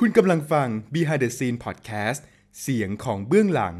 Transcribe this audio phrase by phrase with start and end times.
[0.00, 2.20] คุณกำลังฟัง Behind the Scene Podcast
[2.60, 3.74] เสียงของเบื้องหลัง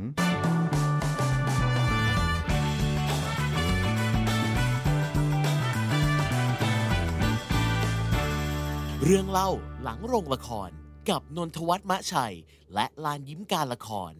[9.04, 9.50] เรื่องเล่า
[9.82, 10.70] หลังโรงละคร
[11.10, 12.34] กับนนทวัฒน์มะชัย
[12.74, 14.12] และลานยิ้มการละคร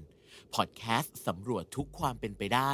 [0.54, 2.72] พอดแคสต์สำรวจทุกความเป็นไปได้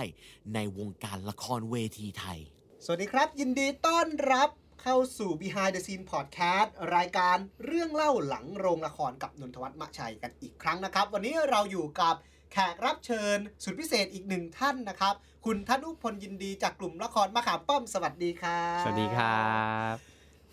[0.55, 2.39] ในวงการละครเวทีไทย
[2.85, 4.49] สวัสดีครับ ยินดีต้อนรับ
[4.83, 12.15] เข้าสู่ Behind the Scene Podcast รายการเรื่องเล่าหลังโรงละครกับนนทวัฒน์มะชัยกันอีกครั้งนะครับ วันนี้เราอยู่กับ
[12.53, 15.15] แขกรับเชิญ สุดพิเศษอีกหนึ่งท่านนะครับ
[15.47, 19.47] คุณธนุพลยินดีจากกลุ่มละครมะขามป้อมสวัสดีครับ สวัสดีครั
[19.93, 19.95] บ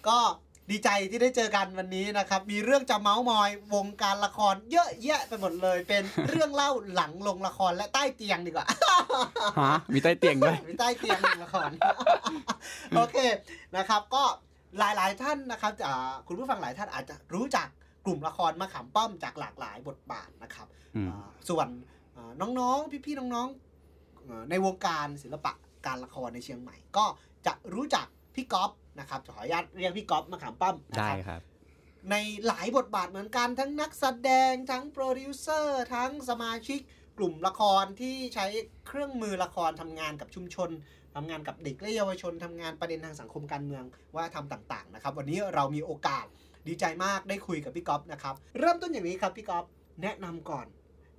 [0.08, 0.20] ก็
[0.72, 8.68] ดีใจที่ได้เจอกันวันนี้นะครับ มีเรื่องจะเมาส์มอย วงการละครเยอะแยะไปหมดเลย เป็นเรื่องเล่าหลังลงละครและใต้เตียงดีกว่า
[9.62, 11.70] ฮะมีใต้เตียงด้วยมีใต้เตียงหนึ่งละคร
[12.96, 13.18] โอเค
[13.78, 14.24] นะครับ ก็
[14.80, 17.68] หลายๆท่านนะครับอ่าคุณผู้ฟังหลายท่านอาจจะรู้จัก
[18.06, 21.68] กลุ่มละครมะขามป้อมจากหลากหลายบทบาทนะครับอืมอ่าส่วน
[22.16, 25.54] อ่าน้องๆพี่ๆน้องๆเอ่อในวงการศิลปะ
[25.86, 27.06] การละครในเชียงใหม่ ก็
[27.48, 31.42] จะรู้จักพี่ก๊อฟ นะครับขออนุญาตเรียกพี่ก๊อฟมะขามป้อมนะได้ครับครับ
[32.12, 32.16] ใน
[32.48, 36.80] หลายบทบาทเหมือนกันทั้งนักแสดงทั้งโปรดิวเซอร์ทั้งสมาชิก
[37.18, 38.46] กลุ่มละครที่ใช้
[38.88, 40.70] เครื่องมือละครทำงานกับชุมชน
[41.16, 43.84] ทำงานกับเด็กและเยาวชนทำงานประเด็นทางสังคมการเมือง
[44.16, 46.26] ว่าทำต่างๆนะครับ วันนี้เรามีโอกาส
[46.68, 49.66] ดีใจมากได้คุยกับพี่ก๊อฟนะครับ เริ่มต้นอย่างนี้ครับพี่ก๊อฟ
[50.02, 50.68] แนะนำก่อน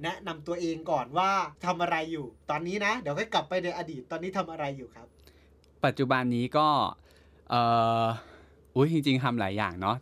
[0.04, 1.30] แนะนำตัวเองก่อนว่า
[1.64, 5.06] ทำอะไรอยู่ ตอนนี้นะ เดี๋ยวค่อยกลับไปในอดีตตอนนี้ทำอะไรอยู่ครับ
[5.84, 6.68] ปัจจุบันนี้ก็
[7.50, 7.60] เอ่
[8.02, 8.06] อ
[8.76, 9.96] อุ้ยจริง ๆทำหลายอย่างเนาะ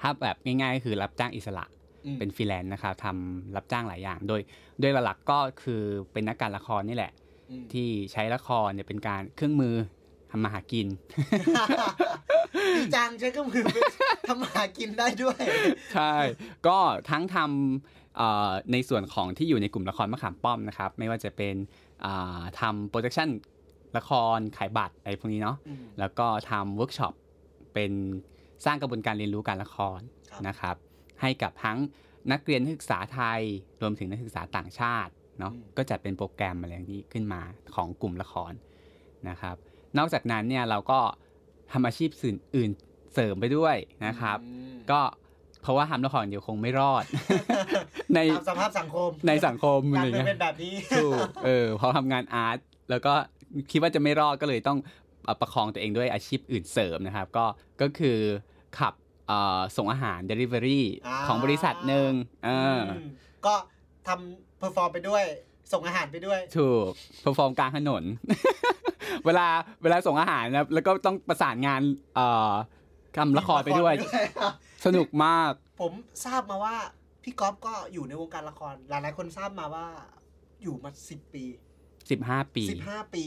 [0.00, 1.64] ถ้าแบบง่ายๆก็คือรับจ้างอิสระ
[2.06, 4.40] อืมเป็นฟรีแลนซ์นะครับทำรับจ้างหลายอย่าง โดย
[4.80, 7.12] โดยหลักๆก็คือเป็นนักการละครนี่แหละ
[7.50, 9.74] อืมที่ใช้ละครเนี่ยเป็นการเครื่องมือ
[10.30, 10.86] ทำมาหากิน
[12.78, 13.64] ดีจังใช้เครื่องมือ
[14.28, 15.38] ทำมาหากินได้ด้วย
[15.94, 16.14] ใช่
[16.66, 16.78] ก็
[17.10, 21.54] ทั้งทำเอ่อในส่วนของที่อยู่ในกลุ่มละครมะขามป้อมนะครับ ไม่ว่าจะเป็น
[22.04, 23.28] อ่าทำ production
[23.96, 27.14] ละครขายบัตรอะไรพวกนี้เนาะอืมแล้วก็ทำเวิร์กช็อป
[27.74, 27.92] เป็น
[28.64, 30.00] สร้างกระบวนการเรียนรู้การละคร
[30.30, 30.76] ครับนะครับ
[31.20, 31.78] ให้กับทั้ง
[32.32, 33.40] นักเรียนนักศึกษาไทย
[33.82, 37.40] รวมถึงนักศึกษาต่างชาติเนาะก็จัดเป็นโปรแกรมอะไรอย่างนี้ขึ้นมา
[37.74, 38.52] ของกลุ่มละคร
[39.28, 39.56] นะครับ
[39.98, 41.00] นอกจากนั้นเนี่ยเราก็
[41.72, 42.70] ทำอาชีพสื่ออื่น
[43.14, 45.00] เสริมไปด้วยนะครับอืมก็
[45.62, 47.04] เพราะว่าทำละครเดียวคงไม่รอด
[48.14, 52.58] ในตามสภาพสังคมในสังคมอะการไรเมืองเงี้เป็ยนแบบนี้ถูกเออพอทำงานอาร์ต
[52.90, 53.14] แล้วก็
[53.70, 54.78] คิดว่าจะไม่รอดก็เลยต้อง
[55.24, 57.44] เอ่อประคองตัวเองด้วยอาชีพอื่นเสริมนะครับ ก็
[57.80, 58.18] ก็คือ
[58.78, 58.94] ขับ
[59.28, 62.10] เอ่อส่งอาหาร Delivery อ่าของบริษัทหนึ่ง
[62.44, 63.10] เอออม
[63.46, 63.54] ก็
[64.08, 65.24] ทำ perform ไปด้วย
[65.72, 68.04] ส่งอาหารไปด้วย ถูก perform กลางถนน
[69.26, 69.46] เวลา
[69.82, 71.80] เวลาส่งอาหารนะแล้วก็ต้องประสานงาน
[72.14, 72.52] เอ่อ
[73.16, 73.94] ทำละครไปด้วย
[74.86, 75.92] สนุกมาก ผม
[76.24, 76.76] ทราบมาว่า
[77.22, 79.86] พี่ก๊อฟก็อยู่ในวงการละคร หลายๆคนทราบมาว่า
[80.62, 81.44] อยู่มาสิบปี
[82.10, 83.24] 15ปีสิบห้าปี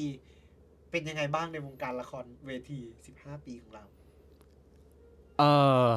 [0.92, 3.84] เป็นยังไงบ้างในวงการละครเวทีสิบห้าปีของเรา
[5.40, 5.44] เอ
[5.86, 5.88] อ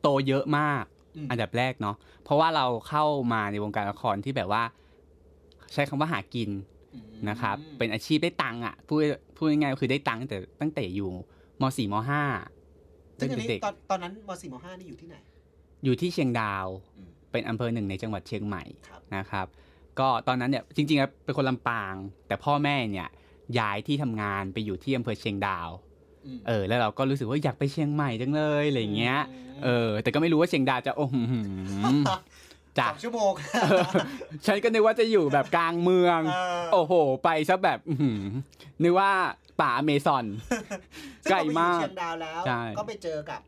[0.00, 0.84] โตเยอะมาก
[1.16, 4.62] อืมอันดับแรกเนาะเพราะว่าเราเข้ามาในวงการละครที่แบบว่า
[5.72, 6.50] ใช้คำว่าหากิน
[7.28, 8.98] นะครับ เป็นอาชีพได้ตังค์อะพูด
[9.36, 11.10] พูดง่ายๆก็คือได้ตังค์ตั้งแต่ตั้งแต่อยู่
[11.60, 12.22] มสี่มห้า
[13.18, 15.16] ซึ่ตั้งงอันแต่นี้เด็กตอนตอนนั้นมสี่มห้านี่อยู่ที่ไหน
[15.84, 19.46] อยู่ที่เชียงดาวอืมเป็นอำเภอหนึ่งในจังหวัดเชียงใหม่ครับนะครับ
[20.00, 21.94] ก็ตอนนั้นเนี่ยจริงๆแล้วเป็นคนลำปาง
[22.26, 23.08] แต่พ่อแม่เนี่ย
[23.58, 25.68] ย้ายที่ทำงานไปอยู่ที่อำเภอเชียงดาว
[26.26, 31.16] อืมเออแล้วเราก็รู้สึกว่าอยากไปเชียงใหม่จังเลยอะไรอย่างเงี้ยอืมเออ แต่ก็ไม่รู้ว่าเชียงดาวจะโอ้โห
[32.78, 33.32] จ้ะสองชั่วโมง
[34.46, 36.92] ฉันก็นึกว่าจะอยู่แบบกลางเมืองเออโอ้โห
[37.24, 38.20] ไปซะแบบอื้อหือ
[38.82, 39.10] นึกว่า
[39.60, 40.24] ป่าอเมซอน
[41.24, 43.40] ซึ่งไกลพอไปอยู่มากเชียงดาวแล้วใช่ก็ไปเจอกับ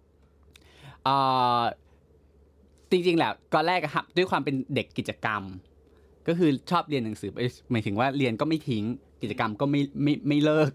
[1.04, 1.16] เอ่
[1.58, 1.60] อ
[2.90, 5.42] จริงๆแหละก่อนแรกอะครับด้วยความเป็นเด็กกิจกรรม
[6.28, 8.84] ก็คือชอบเรียนหนังสือเอ้ยหมายถึงว่าเรียนก็ไม่ทิ้ง
[9.22, 10.70] กิจกรรมก็ไม่ไม่ไม่เลิก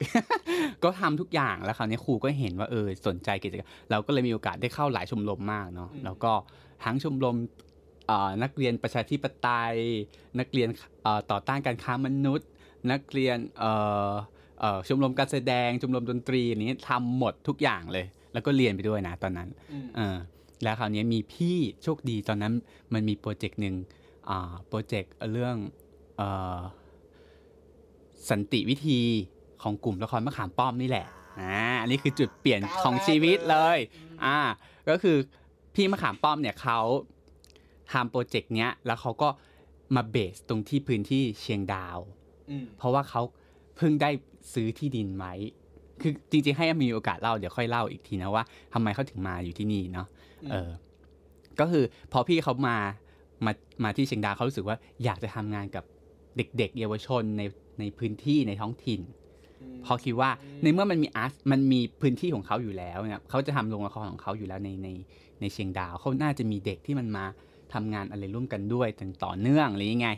[0.84, 6.32] ก็ทำทุกอย่างแล้วคราวนี้ครูก็เห็นว่าเออสนใจกิจกรรมเราก็เลยมีโอกาสได้เข้าหลายชมรมมากเนาะอืมแล้วก็
[6.84, 7.38] ทั้งชมรม
[8.08, 9.76] เอ่อนักเรียนประชาธิปไตย
[10.40, 10.68] นักเรียน
[11.04, 12.48] เอ่อต่อต้านการค้ามนุษย์
[12.92, 13.72] นักเรียนเอ่
[14.10, 14.14] อ
[14.60, 20.18] เอ่อชมรมการแสดงชมรมดนตรีอันนี้ทำหมดทุกอย่างเลย แล้วก็เรียนไปด้วยนะตอนนั้นอืมเออ
[20.64, 22.54] แล้วคราวนี้มีพี่โชคดีตอนนั้น
[22.94, 24.09] มันมีโปรเจกต์หนึ่งอ่า
[24.68, 25.56] โปรเจกต์เรื่อง
[26.18, 26.60] เอ่อ
[28.30, 29.00] สันติวิธี
[29.64, 31.06] ของกลุ่มละครมะขามป้อมนี่แหละ
[31.40, 33.78] อ่าอันนี้คือจุดเปลี่ยนของชีวิตเลย
[34.26, 34.38] อ่า
[34.90, 35.18] ก็คือ
[35.76, 36.80] พี่มะขามป้อมเนี่ยเขา
[37.92, 39.30] ทำโปรเจกต์เนี้ยแล้วเขาก็
[39.96, 42.00] มาเบสตรงที่พื้นที่เชียงดาว
[42.50, 43.22] อืมเพราะว่าเขา
[43.78, 44.10] เพิ่งได้
[44.54, 45.34] ซื้อที่ดินไว้
[46.02, 48.44] คือจริงๆให้มีโอกาสเล่าเดี๋ยวค่อยเล่าอีกทีนะว่า
[48.74, 50.08] ทำไมเขาถึงมาอยู่ที่นี่เนาะ
[50.52, 50.70] เออ
[51.60, 52.78] ก็คือพอพี่เขามา
[53.46, 53.52] มา
[53.84, 55.84] มาที่เชียงดาวเขารู้สึกว่าอยากจะทำงานกับ
[56.38, 57.44] เด็ก ๆ เยาวชนใน
[57.80, 59.02] ในพื้นที่ในท้องถิ่น
[59.84, 60.30] เพราะคิดว่า
[60.64, 64.90] ในเมื่อมันมีอาร์ตมันมีพื้นที่ของเขาอยู่แล้วเนี่ยเขาจะทำโรงละครของเขาอยู่แล้วในใน
[65.42, 67.26] ในเชียงดาวเขาน่าจะมีเด็กที่มันมา
[67.74, 70.10] ทำงานอะไรร่วมกันด้วยถึงต่อเนื่องอะไรยังไง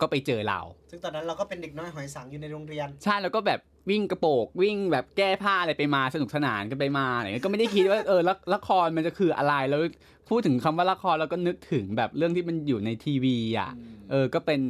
[0.00, 0.60] ก็ไปเจอเรา
[0.90, 3.60] ซึ่งตอนนั้นเราก็เป็นเด็กน้อยหอยสังอยู่ในโรงเรียน ใช่แล้วก็แบบ
[3.90, 9.80] วิ่งกระโปกวิ่งแบบแก้ผ้าอะไรไปมาสนุกสนานกันไปมาอะไรเงี้ยก็ไม่ได้คิดว่าเออละละครมันจะคืออะไรแล้ว
[10.28, 13.70] พูดถึงคำว่าละครเราก็นึกถึงแบบเรื่องที่มันอยู่ในทีวีอะ
[14.10, 14.60] เออก็เป็น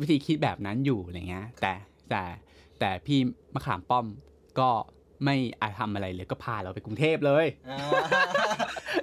[0.00, 1.74] วิธีคิดแบบนั้นอยู่อะไรเงี้ย แต่
[2.10, 2.22] แต่
[2.80, 3.18] แต่พี่
[3.54, 4.06] มะขามป้อม
[4.60, 4.70] ก็
[5.24, 7.78] ไม่อาจทำอะไรเลยก็พาเราไปกรุงเทพเลยอ่า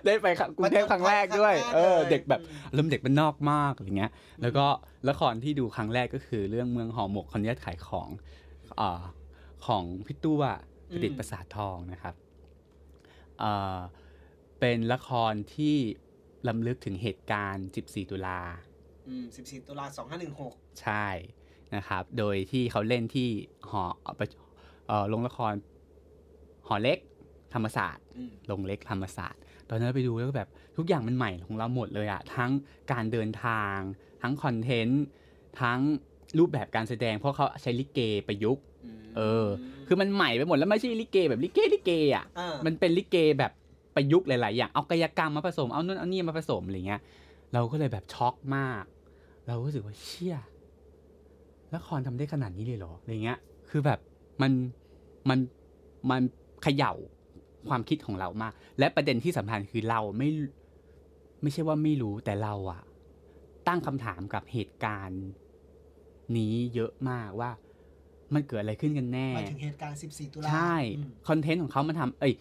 [0.05, 0.27] ได้ไป
[0.57, 4.65] กรุงเทพครั้งแรกด้วยครั้งแรกเออเลยเด็กแบบอืมเริ่มเด็กเป็นนอกมากอะไรเงี้ย แล้วก็
[5.09, 8.09] ละครที่ดูครั้งแรกก็คือเรื่องเมืองหอหมกคนนี้ขายของ
[8.79, 9.01] อ่า
[9.67, 10.43] ของพี่ตัว
[10.91, 12.15] ประดิษฐ์ประสาททองนะครับ
[13.41, 13.79] อ่า
[14.59, 15.75] เป็นละครที่
[16.47, 18.39] ลำลึกถึงเหตุการณ์ 14 ตุลา
[19.07, 19.85] อืม14 ตุลา
[20.33, 21.05] 2516 ใช่
[21.75, 23.29] นะครับ โดยที่เขาเล่นที่
[23.69, 24.27] หอเอ่อประ
[24.87, 25.53] เอ่อโรงละคร
[26.67, 26.97] หอเล็ก
[27.53, 32.51] ธรรมศาสตร์อืมโรงเล็กธรรมศาสตร์ ตอนนั้นไปดูแล้วก็แบบทุกอย่างมันใหม่ของเราหมดเลยอะทั้ง
[32.91, 33.77] การเดินทาง
[34.21, 35.03] ทั้งคอนเทนต์
[35.61, 35.79] ทั้ง
[36.39, 38.63] รูปแบบการแสดงเพราะเขาใช้ลิเกประยุกต์
[39.17, 39.47] เออ
[39.87, 43.51] คือมันใหม่ไปหมดแล้วไม่ใช่ลิเกแบบลิเกลิเกอะอ่ามันเป็นลิเกแบบ
[43.95, 47.01] ประยุกต์หลาย ๆ อย่างเอากายกรรมมาผสมเอานู่นเอานี่มาผสมอะไรเงี้ย
[47.53, 48.83] เราก็เลยแบบช็อกมาก
[49.47, 50.37] เราก็รู้สึกว่าเชี่ย
[51.75, 53.39] ละครทำได้ขนาดนี้เลยเหรออะไรเงี้ย
[53.69, 53.99] คือแบบ
[54.41, 54.51] มัน
[55.29, 55.39] มัน
[56.09, 56.21] มัน
[56.63, 56.93] เขย่า
[57.69, 60.29] ความคิดของเรามาก และประเด็นที่สำคัญคือเราไม่
[61.41, 62.81] ไม่ใช่ว่าไม่รู้แต่เราอะ
[63.67, 65.21] ตั้งคำถามกับเหตุการณ์
[66.39, 67.51] นี้เยอะมากว่า
[68.33, 72.33] มันเกิดอะไรขึ้นกันแน่หมายถึงเหตุการณ์ 14 ตุลาใช่อืมคอนเทนต์ของเขามันทำเอ้ย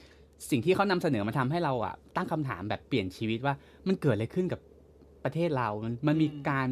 [0.50, 3.54] สิ่งที่เขานำเสนอมาทำให้เราอะตั้งคำถามแบบเปลี่ยนชีวิตว่า
[3.88, 4.60] มันเกิดอะไรขึ้นกับ
[5.24, 6.68] ประเทศเรา มันมันมีการ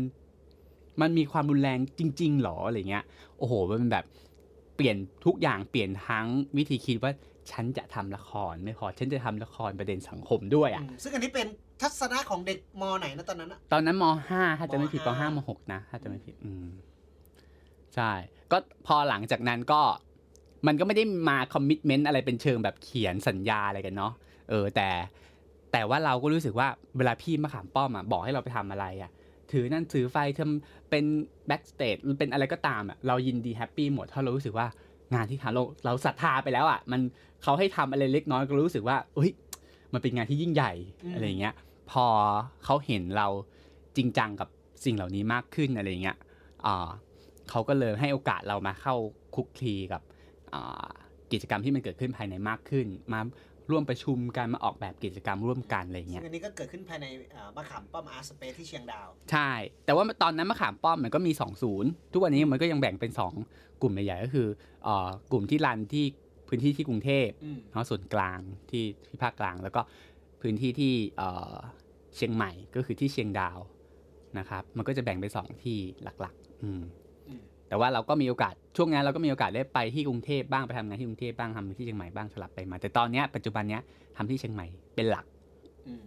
[1.00, 3.04] มันมีความรุนแรงจริง ๆหรออะไรเงี้ย
[3.38, 4.04] โอ้โห มันแบบ
[4.76, 6.26] เปลี่ยนทุกอย่างเปลี่ยนทั้ง
[6.56, 7.12] วิธีคิดว่า
[7.50, 11.46] ฉันจะทำละครไม่พอฉันจะทำละครประเด็นสังคมด้วยอะอืมซึ่งอันนี้เป็น
[11.80, 16.68] ทัศนะของเด็กมไหนนะตอนนั้นอะตอนนั้นมห้าถ้าจะไม่ผิดมปห้าห้ามหกนะ ถ้าจะไม่ผิด อืม
[17.98, 18.12] ใช่
[18.52, 19.82] ก็พอหลังจากนั้นก็
[20.66, 24.12] มันก็ไม่ได้มา commitment อะไรเป็นเชิงแบบเขียนสัญญาอะไรกันเนาะ
[24.50, 24.88] เออแต่
[25.72, 29.10] แต่ว่าเราก็รู้สึกว่าเวลาพี่มะขามป้อมอะบอกให้เราไปทำอะไรอะ
[29.52, 31.04] ถือนั่นถือไฟทำเป็น
[31.46, 34.66] backstage เป็นอะไรก็ตามอะเรายินดี happy หมดถ้าเรารู้สึกว่า
[35.14, 37.00] งานที่ทำเราเราศรัทธาไปแล้วอะมัน
[37.42, 39.30] เขาให้ทำอะไรเล็กน้อยก็รู้สึกว่าเอ้ย
[39.92, 40.72] มันเป็นงานที่ยิ่งใหญ่
[41.14, 41.54] อะไรอย่างเงี้ย
[41.90, 42.06] พอ
[42.64, 43.28] เขาเห็นเรา
[43.96, 44.48] จริงจังกับ
[44.84, 46.16] สิ่งเหล่านี้มากขึ้นอะไรอย่างเงี้ย
[46.66, 46.88] อ่า
[47.50, 48.94] เขาก็เลยให้โอกาสเรามาเข้า
[49.34, 50.02] คุกคลีกับ
[50.54, 50.88] อ่า
[51.32, 53.20] กิจกรรมที่มันเกิดขึ้นภายในมากขึ้น มา
[53.70, 59.50] ร่วมประชุมกันมาออกแบบกิจกรรมร่วมกันอะไรอย่างซึ่เงี้งยอันนี้ก็เกิดขึ้นภายในอ่ามะขามป้อมอาร์สเปซที่เชียงดาว ใช่
[59.84, 63.10] แต่ว่าตอนนั้นมะขามป้อมมันก็มี 2 ศูนย์ทุกวันนี้มันก็ยังแบ่งเป็น
[63.46, 64.46] 2 กลุ่มใหญ่ๆก็คือ
[64.84, 66.04] เอ่อกลุ่มที่รันที่
[66.48, 68.38] พื้นที่ที่กรุงเทพอืมเนาะส่วนกลาง
[68.70, 69.80] ที่ที่ภาคกลาง แล้วก็
[70.40, 71.54] พื้นที่ที่เอ่อ
[72.16, 73.58] เชียงใหม่ก็คือที่เชียงดาว
[74.38, 76.82] นะครับ มันก็จะแบ่งเป็นสองที่หลักๆ อืมอืม
[77.68, 83.82] แต่ว่าเราก็มีโอกาสช่วงนั้นเราก็มีโอกาสได้ไปที่กรุงเทพบ้างไปทำงานที่กรุงเทพบ้างทำที่เชียงใหม่บ้างสลับไปมา แต่ตอนเนี้ยปัจจุบันเนี้ย
[84.16, 85.24] ทำที่เชียงใหม่เป็นหลัก
[85.86, 86.06] อืม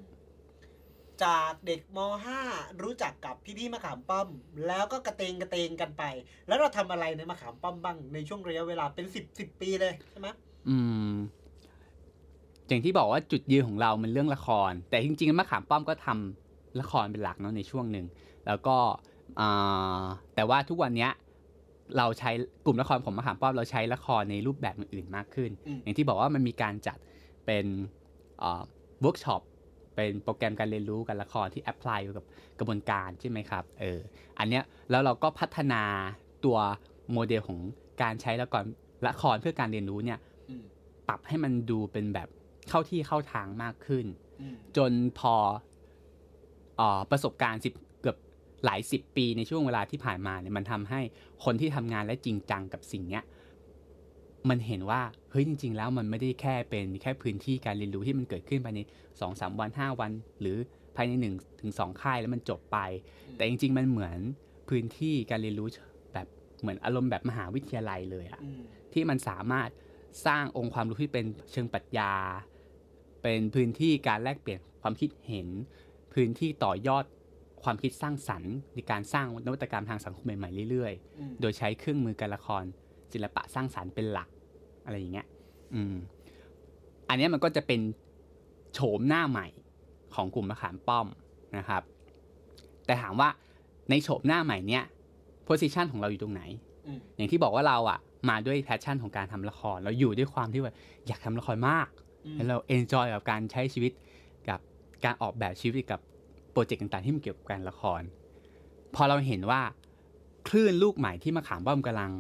[1.24, 1.98] จากเด็กม
[2.42, 4.28] .5 รู้จักกับพี่ๆมะขามป้อม
[4.68, 6.04] แล้วก็กระเตงกระเตงกันไป
[6.48, 10.28] แล้วเราทำอะไรในมะขามป้อมบ้างในช่วงระยะเวลาเป็นสิบสิบปีเลยใช่ไหม
[10.70, 10.78] อื
[11.12, 11.14] ม
[12.68, 18.06] อย่างที่บอกว่าจุดยืนของเรามันเรื่องละคร แต่จริงๆมะขามป้อมก็ทำละครเป็นหลักเนาะในช่วงหนึ่ง
[18.48, 18.78] แล้วก็
[19.40, 20.04] อ่า
[20.36, 21.12] แต่ว่าทุกวันเนี้ย
[21.98, 22.32] เราใช้
[22.66, 26.98] กลุ่มละครของมะขามป้อมเราใช้ละครในรูปแบบอื่นๆมากขึ้นอืมอย่างที่บอกว่ามันมีการจัด
[27.46, 27.66] เป็น
[28.40, 29.42] เวิร์กช็อป
[29.96, 32.26] เป็นโปรแกรมการเรียนรู้การละครที่ apply อยู่กับ
[32.60, 34.00] กระบวนการใช่ไหมครับเออ
[34.40, 35.84] อันเนี้ยแล้วเราก็พัฒนา
[36.46, 36.58] ตัว
[37.12, 37.60] โมเดลของ
[38.02, 38.66] การใช้ละคร
[39.08, 40.20] ละครเพื่อการเรียนรู้เนี่ย
[40.50, 40.64] อืม
[41.08, 42.28] ปรับให้มันดูเป็นแบบ
[42.70, 44.06] เข้าที่เข้าทางมากขึ้น
[44.42, 45.36] อืมจนพอ
[46.78, 47.91] เออประสบการณ์สิบเกือบ
[48.66, 51.02] หลายสิบปีในช่วงเวลาที่ผ่านมาเนี่ยมันทำให้
[51.44, 53.24] คนที่ทำงานและจริงจังกับสิ่งเนี้ย
[54.50, 55.02] มันเห็นว่า
[55.32, 58.80] เฮ้ยจริง ๆ แล้วมันไม่ได้แค่เป็นแค่พื้นที่การเรียนรู้ที่มันเกิดขึ้นภายใน
[59.20, 60.58] สองสามวันห้าวัน หรือ
[60.96, 62.78] ภายในหนึ่งถึงสองค่ายแล้วมันจบไป
[63.36, 64.20] แต่จริง ๆ มันเหมือน
[64.70, 65.68] พื้นที่การเรียนรู้
[66.14, 66.28] แบบ
[66.62, 68.62] เหมือนอารมณ์แบบมหาวิทยาลัยเลยอะอืม
[68.94, 69.70] ที่มันสามารถ
[70.26, 72.14] สร้างองค์ความรู้ที่เป็นเชิงปรัชญา
[73.24, 75.48] เป็นพื้นที่การแลกเปลี่ยนความคิดเห็น
[76.14, 77.06] พื้นที่ต่อยอด
[77.64, 82.64] ความคิดสร้างสรรค์ ในการสร้างนวัตกรรมทางสังคมใหม่ๆเรื่อยอืมๆโดยใช้เครื่องมือการละคร
[83.14, 84.30] ศิลปะสร้างสรรค์เป็นหลัก
[84.86, 85.28] อะไรอย่างเงี้ย
[85.76, 85.96] อืม
[87.10, 87.82] อันเนี้ยมันก็จะเป็น
[88.74, 89.48] โฉมหน้าใหม่
[90.16, 91.08] ของกลุ่มมะขามป้อม
[91.58, 91.84] นะครับ
[92.86, 93.30] แต่ถามว่า
[93.90, 94.84] ในโฉมหน้าใหม่เนี้ย
[95.46, 96.42] position ของเราอยู่ตรงไหน
[96.88, 98.00] อืมอย่างที่บอกว่าเราอะ
[98.30, 100.74] มาด้วย passion ของการทำละคร เราอยู่ด้วยความที่ว่า
[101.08, 101.88] อยากทำละครมาก
[102.26, 103.92] อืมแล้วเรา enjoy กับการใช้ชีวิต
[104.50, 104.60] กับ
[105.06, 106.00] การออกแบบชีวิตกับ
[106.52, 108.02] project ต่างๆที่มันเกี่ยวกับการละคร
[108.96, 109.62] พอเราเห็นว่า
[110.48, 112.12] คลื่นลูกใหม่ที่มะขามป้อมกำลัง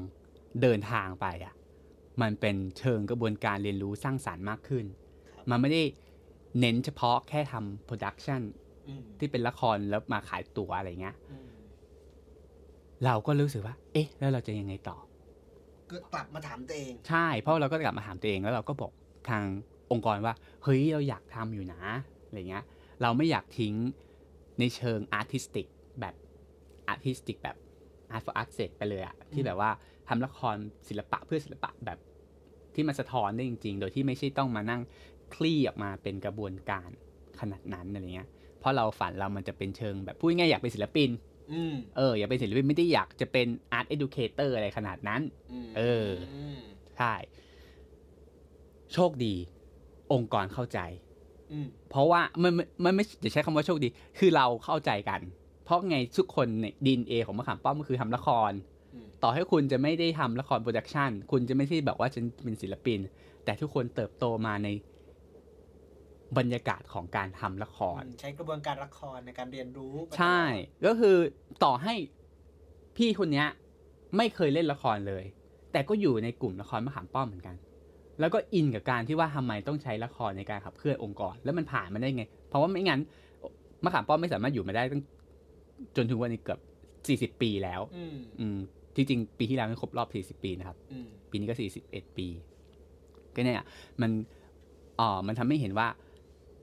[0.61, 1.53] เดินทางไปอะ
[2.21, 4.85] มันเป็นเชิงกระบวนการเรียนรู้สร้างสรรค์มากขึ้น
[5.50, 5.83] มันไม่ได้
[6.59, 8.41] เน้นเฉพาะแค่ทำ production
[8.88, 11.47] อืมที่เป็นละครแล้วมาขายตั๋วอะไรเงี้ยอืม
[13.05, 14.97] เราก็รู้สึกว่า เอ๊ะ แล้วเราจะยังไงต่อ
[15.89, 18.91] ก็กลับมาถามตัวเอง ใช่ เพราะเราก็กลับมาถามตัวเองแล้วเราก็บอก
[19.29, 19.43] ทาง
[19.91, 20.33] องค์กรว่า
[20.63, 21.81] เฮ้ย เราอยากทำอยู่นะ
[22.25, 22.63] อะไรเงี้ย
[23.01, 23.73] เราไม่อยากทิ้ง
[24.62, 25.67] ในเชิง artistic
[26.00, 26.15] แบบ
[26.88, 27.58] อาร์ติสติกแบบ
[28.15, 29.72] art for art sake ไปเลยอะที่แบบว่า
[30.08, 30.56] ทำละคร
[30.88, 32.00] ศิลปะเพื่อศิลปะแบบ
[32.75, 34.82] ที่มันสะท้อนได้จริง ๆ โดยที่ไม่ใช่ต้องมานั่ง
[35.34, 36.89] คลี่ออกมาเป็นกระบวนการ
[37.39, 41.10] ขนาดนั้นอะไรเงี้ย เพราะเราฝันเรามันจะเป็นเชิงแบบพูดง่ายๆอยากเป็นศิลปิน
[41.53, 45.22] อืมเออ อยากเป็นศิลปินไม่ได้อยากจะเป็น art educator อะไรขนาดนั้น
[45.65, 46.08] มเออ
[46.58, 46.62] ม
[46.98, 47.13] ใช่
[48.94, 49.36] โชคดี
[50.13, 51.11] องค์กรเข้าใจอืม
[51.89, 53.88] เพราะว่ามันมันมันไม่จะใช้คำว่าโชคดี
[54.20, 55.22] คือเราเข้าใจกัน
[55.65, 58.51] เพราะไงทุกคนในดีเอของมะขามป้อมก็คือทำละคร
[58.93, 63.00] อืมต่อให้คุณจะไม่ได้ทำละครโปรดักชันคุณจะไม่ใช่แบบว่าฉันเป็นศิลปิน
[63.46, 64.67] แต่ทุกคนเติบโตมาใน
[66.38, 70.41] บรรยากาศของการทำละคร ใช้กระบวนการละครในการเรียนรู้ ใช่
[70.86, 71.15] ก็คือ
[71.63, 71.93] ต่อให้
[72.98, 73.48] พี่คนเนี้ย
[74.17, 75.24] ไม่เคยเล่นละครเลย
[75.72, 77.55] แต่ก็อยู่ในกลุ่มละครมะขามป้อมเหมือนกัน
[78.21, 82.99] แล้วก็อินกับการที่ว่าทำไมต้องใช้ละครในการขับเคลื่อนองค์กร แล้วมันผ่านมาได้ไง เพราะว่าไม่งั้น
[83.83, 85.01] มะขามป้อมไม่สามารถอยู่มาได้ตั้ง
[85.97, 86.59] จนถึงวันนี้เกือบ
[87.07, 88.57] สี่สิบ40ปีแล้วอืมอืม
[88.95, 92.27] ที่จริงปีที่แล้วนี่ครบรอบสี่สิบปีนะครับอืมปีนี้ก็41ปี
[93.35, 93.65] ก็เนี่ย
[94.01, 94.11] มัน
[94.99, 95.87] อ๋อมันทำให้เห็นว่า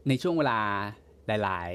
[0.08, 0.58] ในช่วงเวลา
[1.26, 1.72] หลาย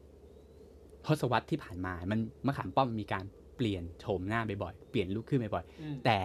[0.00, 3.24] ๆ ทศวรรษที่ผ่านมา มันมะขามป้อมมีการ
[3.56, 6.18] เปลี่ยนโฉมหน้าบ่อยๆ เปลี่ยนลุกขึ้นบ่อยอืมๆแต่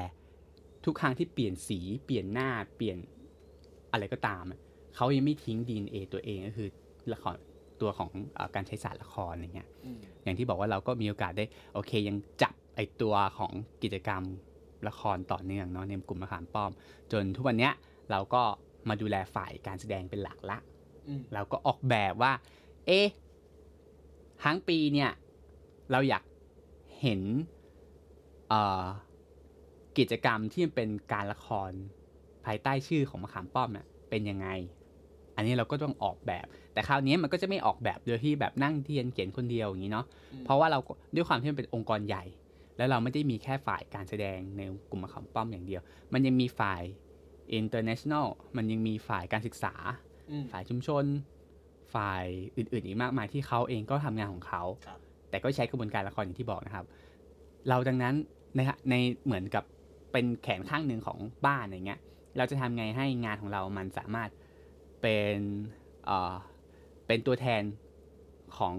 [0.86, 2.98] ทุกครั้งที่เปลี่ยนสีเปลี่ยนหน้าเปลี่ยน
[3.92, 4.60] อะไรก็ตามอะ
[4.96, 6.70] เขายังไม่ทิ้ง DNA ตัวเองก็คือ
[7.14, 7.38] ละคร
[7.82, 13.52] ตัวของเออการใช้ศาสตร์ละครอะไรเงี้ยอืมอย่างที่บอกว่าเราก็มีโอกาสได้โอเคยังจับไอตัวของ
[13.84, 14.24] กิจกรรม
[14.88, 16.72] ละครต่อเนื่องเนาะในกลุ่มมะขามป้อม
[17.12, 17.74] จนทุกวันเนี้ย
[18.12, 18.42] เราก็
[18.90, 20.58] มาดูแลฝ่ายการแสดงเป็นหลักละ
[21.08, 22.34] อืมเราก็ออกแบบว่า
[22.88, 23.08] เอ๊ะ
[24.44, 25.12] ทั้งปีเนี่ย
[25.92, 26.24] เราอยาก
[27.02, 27.22] เห็น
[28.50, 28.86] เอ่อ
[29.98, 31.72] กิจกรรมที่มันเป็นการละคร
[32.46, 34.48] ภายใต้ชื่อของมะขามป้อมเนี่ยเป็นยังไง
[35.36, 42.24] อันนี้เราก็ต้องออกแบบ แต่คราวนี้มันก็จะไม่ออกแบบโดยที่แบบนั่งเทียนเขียนคนเดียวอย่างนี้เนาะอืมเพราะว่าเราก็ด้วยความที่มันเป็นองค์กรใหญ่
[42.78, 45.82] แล้วเราไม่ได้มีแค่ฝ่ายการแสดงในกลุ่มมะขามป้อมอย่างเดียว
[46.14, 46.82] มันยังมีฝ่าย
[47.60, 48.26] international
[48.58, 49.74] มันยังมีฝ่ายการศึกษา
[50.32, 51.06] อืมฝ่ายชุมชน
[51.96, 52.26] ฝ่าย
[52.58, 55.00] อื่นๆ อีกมากมายที่เขาเองก็ทำงานของเขาครับ
[55.30, 56.86] แต่ก็ใช้กระบวนการละครอย่างที่บอกนะครับ
[57.70, 58.16] เราดังนั้น
[58.56, 58.60] ใน
[58.90, 59.64] ในเหมือนกับ
[60.16, 62.00] เป็นแขนข้างหนึ่งของบ้านอย่างเงี้ย
[62.38, 64.30] เราจะทำไงให้งานของเรามันสามารถ
[65.02, 65.38] เป็น
[66.06, 66.36] เอ่อ
[67.08, 67.62] เป็นตัวแทน
[68.58, 68.76] ของ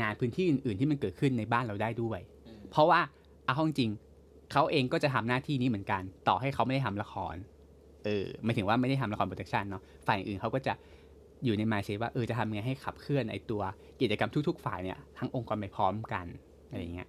[0.00, 3.00] งานพื้นที่อื่น ๆ ที่มันเกิดขึ้นในบ้านเราได้ด้วยอืมเพราะว่า
[3.44, 3.90] เอาเข้าจริง
[4.52, 7.34] เขาเองก็จะทำหน้าที่นี้เหมือนกัน ต่อให้เขาไม่ได้ทำละคร
[8.04, 10.72] เออไม่ถึงว่าไม่ได้ทำละคร production เนาะฝ่ายอื่นเขาก็จะ
[11.44, 13.62] อยู่ใน mindset ว่าเออจะทำไงให้ขับเคลื่อนไอตัว
[14.00, 16.26] กิจกรรมทุก ๆ ฝ่ายเนี่ยทั้งองค์กรไปพร้อมกัน
[16.68, 17.08] อะไรอย่างเงี้ย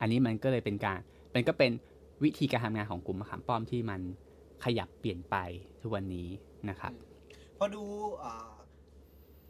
[0.00, 0.98] อันนี้มันก็เลยเป็นการ
[1.32, 1.70] เป็นก็เป็น
[2.24, 4.00] วิธีการทำงานของกลุ่มมะขามป้อมที่มัน
[4.64, 5.36] ขยับเปลี่ยนไป
[5.82, 6.28] ทุกวันนี้
[6.68, 6.92] นะครับ
[7.58, 7.82] พอดู
[8.22, 8.52] อ่า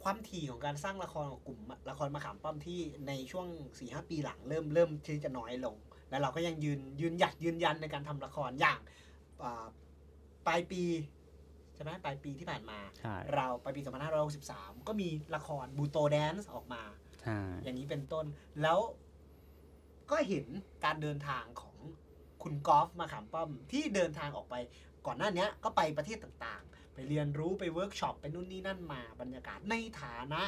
[0.03, 1.61] ความถี่ของการสร้างละครของกลุ่ม
[1.91, 3.47] ละครมะขามป้อมที่ในช่วง
[3.79, 5.77] สี่ห้าปีหลังเริ่มเริ่มที่จะน้อยลง
[6.11, 8.81] แล้วเราก็ยังยืนยืนหยัดยืนยันในการทำละครอย่าง
[9.43, 9.65] อ่า
[10.47, 10.83] ปลายปี
[11.75, 13.81] ใช่ไหมปลายปีที่ผ่านมาใช่เราปลายปี
[14.35, 16.83] 2563 ก็มีละคร Butoh dance ออกมา
[17.23, 18.27] ใช่อย่างนี้เป็นต้น
[18.63, 18.79] แล้ว
[20.11, 20.47] ก็เห็น
[20.85, 21.70] การเดินทางของ
[22.43, 24.55] คุณก๊อฟมะขามป้อมที่เดินทางออกไป
[25.07, 30.43] ก่อนหน้านี้ก็ไปประเทศต่างๆ ไปเรียนรู้ไปเวิร์กช็อปไปนู่นนี่นั่นมาบรรยากาศในฐานะ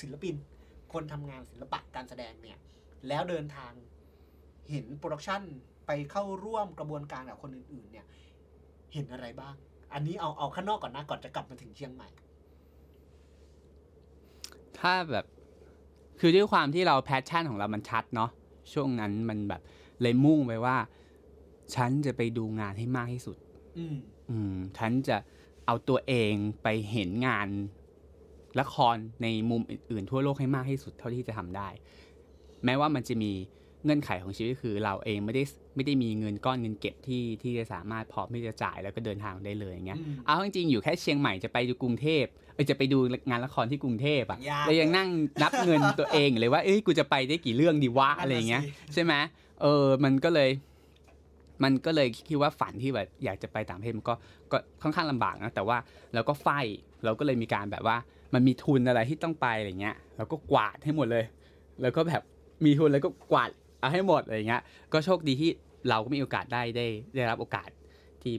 [0.00, 0.34] ศิลปิน
[0.92, 2.58] คนทำงานศิลปะการแสดงเนี่ย
[3.08, 3.72] แล้วเดินทาง
[4.70, 5.42] เห็น production
[5.86, 8.06] ไปเข้าร่วมกระบวนการกับคนอื่นๆ เนี่ย
[8.92, 9.54] เห็นอะไรบ้าง
[9.92, 12.08] อันนี้เอาเอาข้างนอกก่อนนะก่อนจะกลับมาถึงเชียงใหม่
[14.78, 15.26] ถ้าแบบ
[16.20, 18.30] คือด้วยความที่เรา passion ของเรามันชัดเนาะ
[18.72, 19.62] ช่วงนั้นมันแบบ
[20.00, 20.76] เลยมุ่งไปว่า
[21.74, 23.36] ฉันจะไปดูงานให้มากที่สุด
[23.78, 23.96] อืม
[24.30, 25.16] อืมฉันจะ
[25.66, 27.48] เอาตัวเองไปเห็นงาน
[28.60, 31.68] ละครในมุมอื่นๆ ทั่วโลกให้มากที่สุดเท่าที่จะทำได้
[32.64, 33.32] แม้ว่ามันจะมี
[33.84, 35.42] เงื่อนไขของชีวิตคือเราเองไม่ได้
[35.74, 42.98] ไม่ได้มีเงินก้อนเงินเก็บที่ที่จะสามารถพร้อมที่จะจ่ายแล้วก็เดินทางได้เลยอย่างเงี้ยอืมเอาจริงๆอยู่แค่เชียงใหม่จะไปดูกรุงเทพเออจะไปดู
[43.30, 45.08] งานละครที่กรุงเทพอะยากแล้วยังนั่ง
[45.42, 49.12] นับเงินตัวเองเลยว่าเอ้ยกูจะไปได้กี่เรื่องดีวะนั่นน่ะอะไรอย่างเงี้ยสิใช่ไหม
[49.62, 50.50] เออมันก็เลย
[51.62, 54.14] มันก็เลยคิดว่าฝันที่แบบอยากจะไปต่างประเทศมันก็
[54.52, 55.76] ก็ค่อนข้างลำบากนะแต่ว่า
[56.14, 56.48] เราก็ไฟ
[57.04, 57.96] เราก็เลยมีการแบบว่า
[58.34, 61.24] มันมีทุนอะไรที่ต้องไปอะไรเงี้ยเราก็กวาดให้หมดเลย
[61.82, 62.22] แล้วก็แบบ
[62.64, 65.50] มีทุนแล้วก็กวาดเอาให้หมดอะไรเงี้ยก็โชคดีที่
[65.88, 67.68] เราก็มีโอกาสได้ได้ได้รับโอกาส
[68.22, 68.34] ที่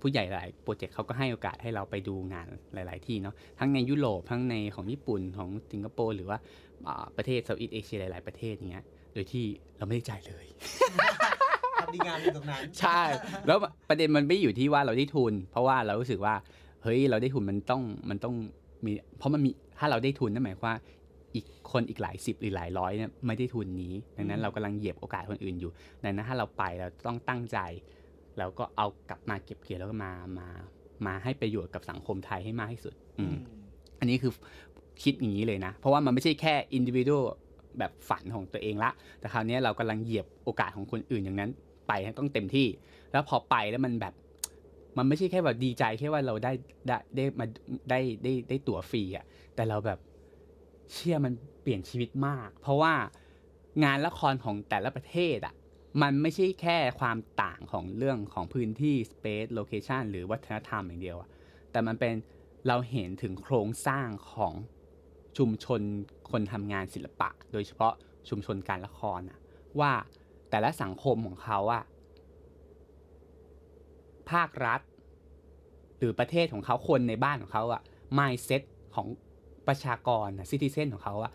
[0.00, 6.38] ผู้ใหญ่หลายโปรเจกต์เขาก็ให้โอกาสให้เราไปดูงานหลาย ๆ ที่เนาะทั้งในยุโรปทั้งในของญี่ปุ่นของสิงคโปร์หรือว่า
[7.16, 8.84] ประเทศเซาท์อีสเอเชียหลาย ๆ ประเทศอย่างเงี้ย
[9.14, 9.44] โดยที่
[9.78, 10.46] เราไม่ได้จ่ายเลย
[11.94, 13.02] ดีงามอยู่ตรงนั้น ใช่
[13.46, 16.34] แล้วประเด็นมันไม่อยู่ที่ว่าเราได้ทุน เพราะว่าเรารู้สึกว่า
[16.82, 18.34] เฮ้ย เราได้ทุนมันต้อง มันต้อง
[18.84, 20.76] มี เพราะมันมี ถ้าเราได้ทุนนั่นหมายความว่า
[21.34, 27.58] อีกคนอีกหลายสิบหรือหลายร้อยเนี่ยไม่ได้ทุนนี้ ดังนั้นเรากำลังเหยียบโอกาสคนอื่นอยู่ ดังนั้นถ้าเราไปเราต้องตั้งใจ
[28.38, 30.48] แล้วก็เอากลับมาเก็บเกี่ยวแล้วก็มา มา
[31.06, 33.36] มาให้ประโยชน์กับสังคมไทยให้มากที่สุด อืม
[34.00, 34.32] อันนี้คือ
[35.02, 37.22] คิดอย่างนี้เลยนะ เพราะว่ามันไม่ใช่แค่อินดิวิ a l
[37.78, 38.90] แบบฝันของตัวเองละ
[39.20, 41.50] แต่คราวนี้เรากำลังเหยียบโอกาสของคนอื่นอย่างนั้น
[41.88, 42.68] ไปต้องเต็มที่
[43.12, 44.14] แล้วพอไปแล้วมันแบบ
[44.98, 46.52] มันไม่ใช่แค่แบบดีใจแค่ว่าเราได้
[46.86, 47.46] ได้ได้มา
[47.90, 49.24] ได้ได้ได้ตั๋วฟรีอะ
[49.54, 49.98] แต่เราแบบ
[50.92, 52.94] เชื่อมันเปลี่ยนชีวิตมาก เพราะว่า
[53.84, 55.54] งานละครของแต่ละประเทศอะ
[56.02, 61.28] มันไม่ใช่แค่ความต่างของเรื่องของพื้นที่ space location หรือวัฒนธรรมอย่างเดียวอะ
[61.70, 62.14] แต่มันเป็น
[62.68, 64.54] เราเห็นถึงโครงสร้างของ
[65.38, 65.80] ชุมชน
[66.30, 67.92] คนทำงานศิลปะ โดยเฉพาะ
[68.28, 69.38] ชุมชนการละครอะ
[69.80, 69.92] ว่า
[70.50, 71.82] แต่ละสังคมของเขาอะ
[74.30, 74.80] ภาครัฐ
[75.98, 77.82] หรือประเทศของเขาคนในบ้านของเขาอะ
[78.18, 78.62] mindset
[78.94, 79.08] ของ
[79.66, 81.32] ประชากรซิติเซนของเขาอะ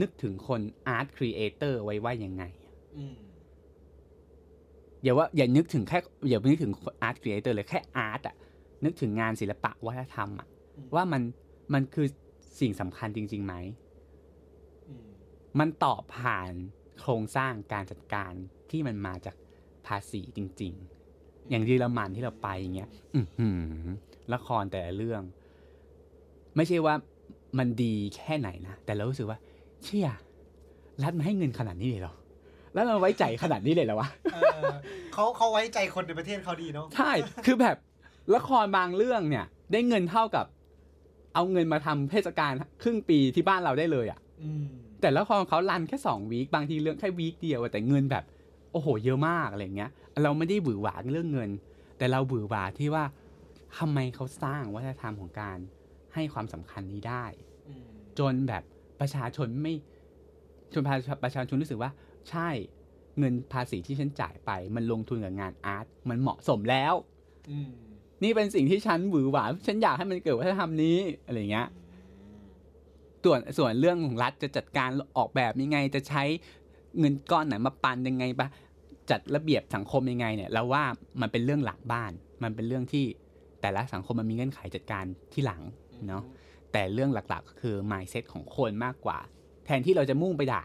[0.00, 2.44] นึกถึงคนอาร์ตครีเอเตอร์ไว้ว่ายังไง
[2.96, 3.18] อืม
[5.02, 8.36] อย่าว่าอย่านึกถึงแค่อย่านึกถึงอาร์ตครีเอเตอร์เลยแค่อาร์ตอะ
[8.84, 11.22] นึกถึงงานศิลปะวัฒนธรรมอะอืมว่ามัน
[11.74, 12.06] มันคือ
[12.60, 13.54] สิ่งสำคัญจริงๆไหม
[14.88, 15.08] อืม
[15.58, 16.52] มันตอบผ่าน
[17.00, 18.32] โครงสร้างการจัดการ
[18.70, 19.36] ที่มันมาจาก
[19.86, 20.72] ภาษีจริง
[21.12, 23.48] ๆ อย่างเยอรมันที่เราไปอย่างเงี้ยอือหื
[23.86, 23.88] อ
[24.34, 25.22] ละครแต่ละเรื่อง
[26.56, 26.94] ไม่ใช่ว่า
[27.58, 29.38] มันดีแค่ไหนนะ แต่เรารู้สึกว่า
[29.82, 30.08] เชี่ย
[31.02, 32.14] รัฐมาให้เงินขนาดนี้เลยเหรอ
[32.74, 34.38] แล้วมันไว้ใจขนาดนี้เลยเหรอวะเอ
[34.72, 34.74] อ
[35.12, 37.10] เขาเขาไว้ใจคนในประเทศเขาดีเนาะใช่
[37.46, 37.76] คือแบบ
[38.34, 40.46] ละครบางเรื่องเนี่ย ได้เงินเท่ากับ
[41.34, 42.52] เอาเงินมาทำเทศกาล
[42.82, 44.66] ครึ่งปีที่บ้านเราได้เลยอะ่ะอืม
[45.04, 48.24] แต่ละครของเขารันแค่สองวีคบางทีเรื่องแค่วีคเดียวอะแต่เงินแบบ
[48.72, 49.90] โอ้โห เยอะมากอะไรเงี้ย
[50.22, 51.50] เราไม่ได้บือหวาเรื่องเงิน
[51.98, 53.04] แต่เราบือหวาที่ว่า
[53.78, 55.58] ทำไมเขาสร้างวัฒนธรรมของการ
[56.14, 57.24] ให้ความสำคัญนี้ได้
[57.68, 57.86] อืม
[58.18, 58.62] จนแบบ
[59.00, 59.74] ประชาชนไม่
[60.72, 61.90] ชนประชาประชาชนรู้สึกว่า
[62.30, 62.48] ใช่
[63.18, 66.94] เงินภาษีที่ฉันจ่ายไป มันลงทุนกับงานอาร์ตมันเหมาะสมแล้ว
[67.50, 67.72] อืม
[68.22, 71.68] นี่เป็นสิ่งที่ฉันหวือหวาฉันอยากให้มันเกิดวัฒนธรรมนี้อะไรเงี้ย
[73.24, 76.22] ส่วนส่วนเรื่องของรัฐจะจัดการออกแบบยังไง จะใช้
[76.98, 78.48] เงินก้อนไหนมาปันยังไงปะ
[79.10, 80.84] จัดระเบียบสังคมยังไงเนี่ยเราว่า
[81.20, 83.04] มันเป็นเรื่องหลังบ้าน มันเป็นเรื่องที่
[83.60, 85.62] แต่ละสังคมมันมีเงื่อนไขจัดการที่หลัง
[86.08, 86.22] เนาะ
[86.72, 89.18] แต่เรื่องหลักๆก็คือ mindset ของคนมากกว่า
[89.64, 90.62] แทนที่เราจะมุ่งไปด่า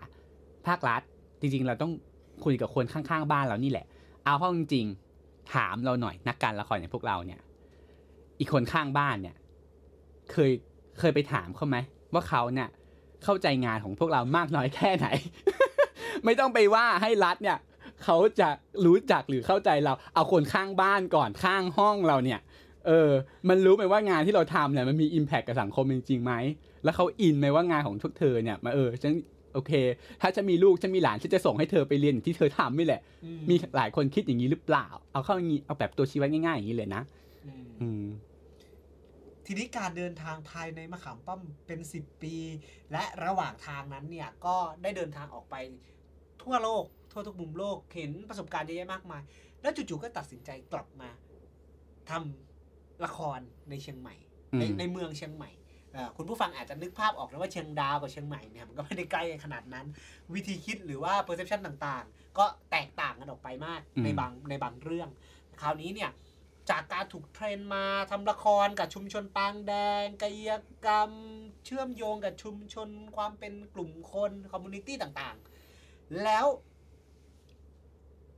[0.67, 1.01] ภาครัฐ
[1.39, 1.91] จริง ๆ เราต้อง
[2.43, 3.85] คุยกับคนข้างๆ บ้านเรานี่แหละ
[4.23, 7.39] เอาเข้าจริงๆถามเราหน่อยนักการละครอย่างพวกเราเนี่ย
[8.39, 9.35] อีกคนข้างบ้านเนี่ย
[10.31, 10.51] เคย
[10.99, 11.77] เคยไปถามเขาไหม
[12.13, 12.69] ว่าเขาเนี่ย
[13.23, 15.07] เข้าใจงานของพวกเรามากน้อยแค่ไหน
[16.25, 17.57] ไม่ต้องไปว่าให้รัฐเนี่ย
[18.03, 18.49] เขาจะ
[18.85, 22.39] รู้จักหรือเข้าใจเรา เอาคนข้างบ้านก่อนข้างห้องเราเนี่ย
[22.87, 23.09] เออ
[23.49, 26.33] มันรู้ไหมว่างานที่เราทำเนี่ยมันมีอิมแพคกับสังคมจริงๆไหม
[26.83, 29.13] แล้วเขาอินไหมว่างานของทุกเธอเนี่ยมาเออฉัน
[29.53, 29.71] โอเค
[30.21, 37.01] ถ้าฉันมีลูกฉันมีหลานฉันจะส่งให้เธอไปเรียนอย่างที่เธอทำนี่แหละอืมีหลายคนคิดอย่างนี้หรือเปล่า เอาเข้าอย่างนี้เอาแบบตัวชี้วัดง่ายๆอย่างนี้เลยนะ
[37.45, 38.03] อืมอืม
[39.51, 42.35] ทีนี้การเดินทางภายในมะขามป้อมเป็นสิบปี
[42.91, 45.55] และระหว่างทางนั้นเนี่ยก็ได้เดินทางออกไป
[46.43, 49.21] ทั่วโลก ทั่วทุกมุมโลกเห็นประสบการณ์เยอะแยะมากมาย
[49.61, 51.09] แล้วจู่ๆก็ตัดสินใจกลับมา
[52.09, 54.15] ทำละครในเชียงใหม่
[54.59, 55.51] ในอืมในเมืองเชียงใหม่
[55.93, 59.85] เอ่อคุณผู้ฟังอาจจะนึกภาพออกนะว่าเชียงดาวกับเชียงใหม่เนี่ยมันก็ไม่ได้ใกล้กันขนาดนั้น
[60.33, 65.09] วิธีคิดหรือว่า perception ต่างๆ ก็แตกต่างกันออกไปมากอืมในบางในบางเรื่อง
[65.61, 66.11] คราวนี้เนี่ย
[66.69, 70.49] จากการถูก train มาทำละครกับชุมชนปางแดงกาย
[70.85, 71.11] กรรม
[71.65, 76.45] เชื่อมโยงกับชุมชนความเป็นกลุ่มคน community ต่างๆ แล้ว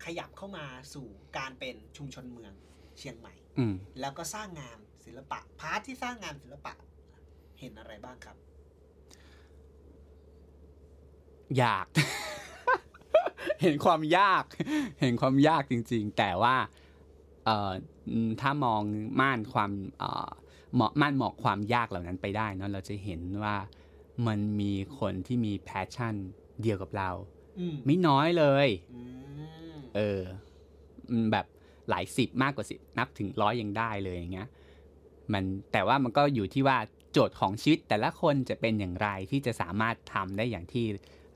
[0.06, 2.54] ขยับเข้ามาสู่การเป็นชุมชนเมือง
[2.98, 6.74] เชียงใหม่ อืม แล้วก็สร้างงานศิลปะ part ที่สร้างงานศิลปะ
[7.60, 8.38] เห็นอะไรบ้างครับ
[11.58, 11.88] อยาก
[13.62, 14.44] เห็นความยาก
[15.02, 16.56] เห็นความยากจริง ๆ แต่ว่า
[17.46, 17.90] เอ่ออืม
[18.41, 18.82] ถ้ามอง
[19.19, 20.30] ม่านความเอ่อ
[20.76, 23.56] เหมาะม่านเหมาะความยากเหล่านั้นไปได้เนอะเราจะเห็นว่า
[24.28, 26.15] มันมีคนที่มีแพชชั่น
[26.62, 27.10] เดียวกับเรา
[27.60, 29.02] อืมไม่น้อยเลยอื
[29.74, 30.21] มเออ
[31.10, 31.45] อืมแบบ
[31.89, 34.50] หลายสิบมากกว่าสิบนับถึงร้อยยังได้เลยอย่างเงี้ย
[35.34, 36.78] มันแต่ว่ามันก็อยู่ที่ว่า
[37.12, 40.86] โจทย์ของชีวิตแต่ละคนจะเป็นอย่างไรที่จะสามารถทำได้อย่างที่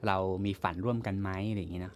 [0.08, 1.96] เรามีฝันร่วมกันไหมอะไรอย่างเงี้ยเนอะ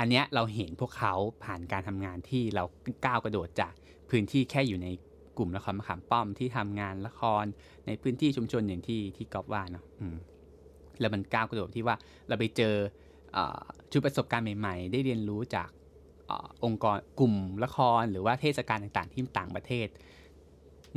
[0.00, 2.64] อันเนี้ยเราเห็นพวกเขาผ่านการทำงานที่เรา
[3.06, 3.72] ก้าวกระโดดจาก
[4.10, 4.88] พื้นที่แค่อยู่ใน
[5.38, 7.44] กลุ่มละครมะขามป้อมที่ทำงานละคร
[7.86, 9.84] ในพื้นที่ชุมชนอย่างที่ที่กอบว่าเนาะ
[11.00, 11.96] แล้วมันก้าวกระโดดที่ว่า
[12.28, 12.74] เราไปเจอ
[13.36, 13.38] อ
[13.92, 15.68] ชุดประสบการณ์ใหม่ ๆ ได้เรียนรู้จาก
[16.30, 16.32] อ
[16.64, 17.34] องค์กรกลุ่ม
[17.64, 19.88] ละครหรือว่าเทศกาลต่างๆ ที่ต่างประเทศ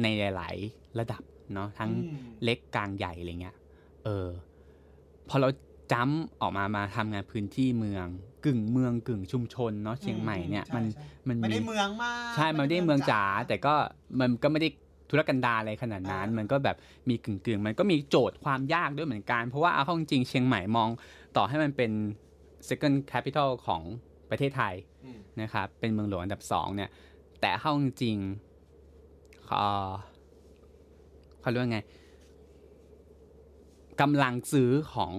[0.01, 1.21] ในหลาย ๆ ระดับ
[1.53, 1.91] เนาะทั้ง
[2.43, 3.55] เล็กกลางใหญ่อะไรเงี้ย
[4.03, 4.27] เออ
[5.29, 5.47] พอเรา
[5.93, 8.05] จ้ำออกมามาทำงานพื้นที่เมือง
[8.45, 13.73] กึ่งเมืองกึ่งชุมชนเนาะเชียงใหม่เนี่ยใช่มันใช่มันไม่มีได้เมืองมากใช่มันไม่ได้เมืองจ๋าแต่ก็
[14.19, 14.69] มันก็ไม่ได้
[15.09, 16.77] ธุรกันดารอะไรขนาดนั้น มันก็แบบ
[17.09, 20.89] มีกึ่งกึ่งๆมันก็มีโจทย์ความยากด้วยเหมือนกัน เพราะว่าเอาเข้าจริงๆเชียงใหม่มอง
[21.37, 21.91] ต่อให้มันเป็น
[22.67, 23.81] second capital ของ
[24.29, 24.73] ประเทศไทย
[25.05, 26.89] อืมนะครับเป็นเมืองหลวงอันดับสองเนี่ย
[27.41, 29.91] แต่เข้าจริงๆเอ่อ
[31.41, 31.79] เขาเรียกว่าไง
[34.01, 35.13] กำลังซื้อของ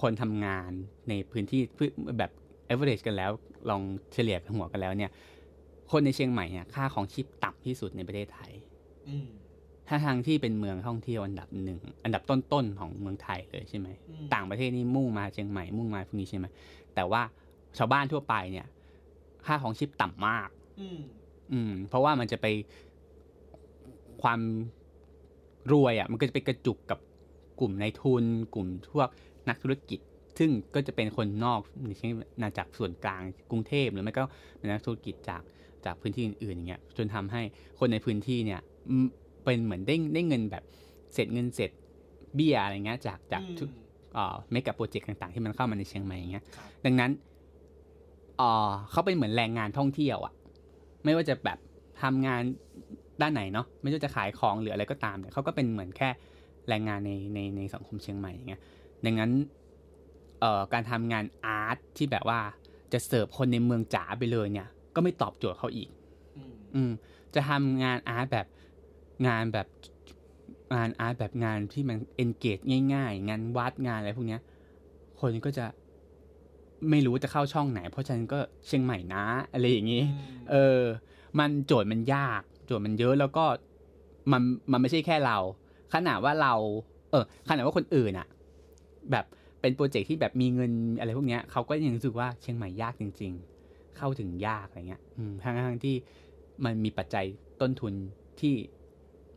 [0.00, 0.70] คนทำงาน
[1.08, 2.30] ในพื้นที่พื้นแบบ
[2.70, 3.30] average กันแล้ว
[3.70, 3.82] ลอง
[4.12, 5.10] เฉลี่ยหัวกันแล้วเนี่ย
[5.90, 8.52] คนในเชียงใหม่เนี่ยค่าของชีพต่ำที่สุดในประเทศไทย
[9.08, 9.28] อืม
[9.88, 16.46] ถ้าทางที่เป็นเมืองท่องเที่ยวอันดับหนึ่งอันดับต้นๆของเมืองไทยเลยใช่ไหมอืมต่างประเทศนี่มุ่งมาเชียงใหม่มุ่งมาพวกนี้ใช่ไหม
[16.94, 17.22] แต่ว่า
[17.78, 18.66] ชาวบ้านทั่วไปเนี่ย
[19.46, 20.48] ค่าของชีพต่ำมาก
[20.80, 20.98] อืม
[21.52, 22.46] อืม เพราะว่ามันจะไป
[24.22, 24.40] ความ
[25.72, 26.98] รวยอะ มันก็จะไปกระจุกกับ
[27.60, 29.08] กลุ่มนายทุน กลุ่มพวก
[29.48, 30.00] นักธุรกิจ
[30.38, 34.24] ซึ่งก็จะเป็นคนนอกอย่างเช่นมาจากส่วนกลางกรุงเทพหรือไม่ก็
[34.58, 35.42] เป็นนักธุรกิจจาก
[35.84, 37.42] จากพื้นที่อื่นๆอย่างเงี้ยจนทำให้
[37.78, 39.06] คนในพื้นที่เนี่ยอืม
[39.44, 40.64] เป็นเหมือนได้ได้เงินแบบ
[41.14, 41.70] เสร็จเงินเสร็จ
[42.34, 43.70] เบี้ยอะไรเงี้ยจากจากทุก
[44.16, 47.10] อืมเมกะโปรเจกต์ต่างๆ ที่มันเข้ามาในเชียงใหม่อย่างเงี้ยครับดังนั้น
[48.36, 50.32] เอ่อเขาเป็นเหมือนแรงงานท่องเที่ยวอะ
[51.04, 51.58] ไม่ว่าจะแบบ
[52.02, 52.42] ทำงาน
[53.20, 56.08] ด้านไหนเนาะไม่ว่าจะขายของหรืออะไรก็ตามเนี่ยเขาก็เป็นเหมือนแค่
[56.68, 58.60] แรงงานในในในสังคมเชียงใหม่อย่างเงี้ย
[59.04, 59.32] ดังนั้น
[60.40, 62.40] เอ่อการทำงาน art ที่แบบว่า
[62.92, 65.88] จะเสิร์ฟคนในเมืองจ๋าไปเลยเนี่ย ก็ไม่ตอบโจทย์เขาอีก
[66.36, 66.90] อืมอืม
[67.34, 68.46] จะทำงาน art แบบ
[69.26, 69.66] งานแบบ
[70.74, 72.58] งานอาร์ตแบบงานที่มันเอนเกจ
[72.94, 74.42] ง่ายๆ งานวัดงานอะไรพวกเนี้ย
[75.20, 75.66] คนก็จะ
[76.90, 80.02] ไม่รู้จะเข้าช่องไหน เพราะฉะนั้นก็เชียงใหม่นะอะไรอย่างนี้
[80.50, 80.80] เออ
[81.38, 83.44] มันโจทย์มันยาก โจทย์มันเยอะแล้วก็
[84.32, 85.38] มันมันไม่ใช่แค่เรา
[85.94, 86.54] ขนาดว่าเรา
[87.10, 88.28] เออขนาดว่าคนอื่นอะ
[89.12, 89.24] แบบ
[89.60, 93.32] เป็นโปรเจกต์ที่แบบมีเงินอะไรพวกเนี้ยเขาก็ยังรู้สึกว่าเชียงใหม่ยากจริง
[93.64, 95.96] ๆ เข้าถึงยากอะไรเงี้ยอืมทั้งทั้งที่
[96.64, 97.24] มันมีปัจจัย
[97.60, 97.92] ต้นทุน
[98.40, 98.54] ที่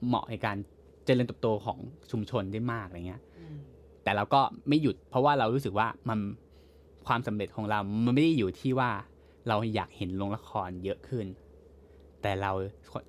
[0.06, 0.58] เหมาะในการ
[1.06, 1.78] เจริญเติบโตของ
[2.12, 3.58] ชุมชนได้มากอะไรเงี้ยอืม
[4.04, 6.20] แต่เราก็ไม่หยุด เพราะว่าเรารู้สึกว่ามัน
[7.08, 8.92] ความสำเร็จของเรา มันไม่ได้อยู่ที่ว่า
[9.48, 11.26] เราอยากเห็นโรงละครเยอะขึ้น
[12.22, 12.52] แต่เรา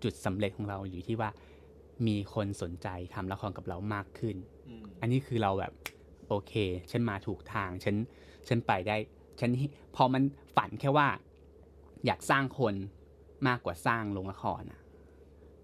[0.02, 1.30] จุดสำเร็จของเราอยู่ที่ว่า
[2.06, 4.36] มีคนสนใจทำละครกับเรามากขึ้น
[4.68, 5.72] อืมอันนี้คือเราแบบ
[6.32, 6.54] โอเค
[6.90, 7.96] ฉันมาถูกทาง ฉัน
[8.48, 8.96] ฉันไปได้
[9.40, 9.50] ฉัน
[9.96, 10.22] พอมัน
[10.56, 11.08] ฝันแค่ว่า
[12.06, 12.74] อยากสร้างคน
[13.48, 14.80] มากกว่าสร้างโรงละครอะ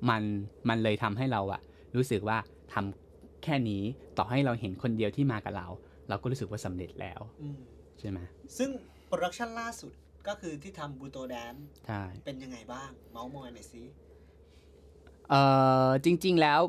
[0.08, 0.22] มัน
[0.68, 1.60] มันเลยทำให้เราอะ
[1.96, 2.38] รู้สึกว่า
[2.72, 3.82] ทำแค่นี้
[4.18, 5.68] ต่อให้เราเห็นคนเดียวที่มากับเรา
[6.08, 7.60] เราก็รู้สึกว่าสำเร็จแล้วอืม
[7.98, 8.18] ใช่ไหม
[8.58, 8.70] ซึ่ง
[9.06, 9.92] โปรดักชันล่าสุด
[10.28, 11.54] ก็คือที่ทำบูโตแดน
[11.86, 13.82] ใช่เป็นยังไงบ้าง เมาส์มอยหน่อยสิ
[15.30, 15.42] เอ่
[15.86, 16.60] อจริง ๆ แล้ว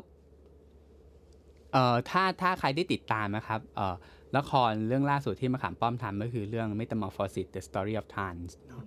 [1.72, 3.94] เอ่อถ้าถ้าใครได้ติดตามนะครับเอ่อ
[4.36, 8.84] ละครเรื่องล่าสุดที่มะขามป้อมทำก็คือเรื่อง Metamorphosis The Story of Tans เนอะ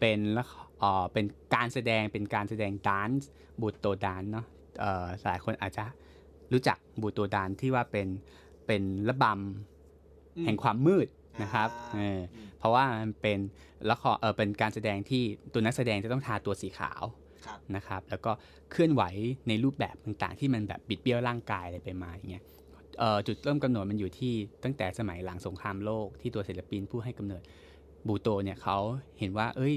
[0.00, 4.46] เป็นละคเอ่อเป็นการแสดงเป็นการแสดงดานซ์บูโตดานเนาะ
[4.80, 5.84] เอ่อหลายคนอาจจะ
[6.52, 8.08] รู้จักบูโตดานที่ว่าเป็น
[8.66, 11.08] เป็นระบอืมำแห่งความมืด
[11.42, 12.20] นะครับอ่าเออ
[12.58, 13.38] เพราะว่ามันเป็น
[13.90, 17.19] ละครเออเป็นการแสดงที่ตัวนักแสดงจะต้องทาตัวสีขาวครับ
[17.76, 18.32] นะครับแล้วก็
[18.70, 19.02] เคลื่อนไหว
[19.48, 22.44] ในรูปแบบต่างๆ ที่มันแบบบิดเบี้ยวร่างกายอะไรไปมาอย่างเงี้ย
[22.98, 24.32] เอ่อจุดเริ่มกำเนิดมันอยู่ที่
[24.64, 27.42] ตั้งแต่สมัยหลังสงครามโลกที่ตัวศิลปินผู้ให้กำเนิด
[28.06, 28.78] บูโตเนี่ยเขา
[29.18, 29.74] เห็นว่า เอ้ย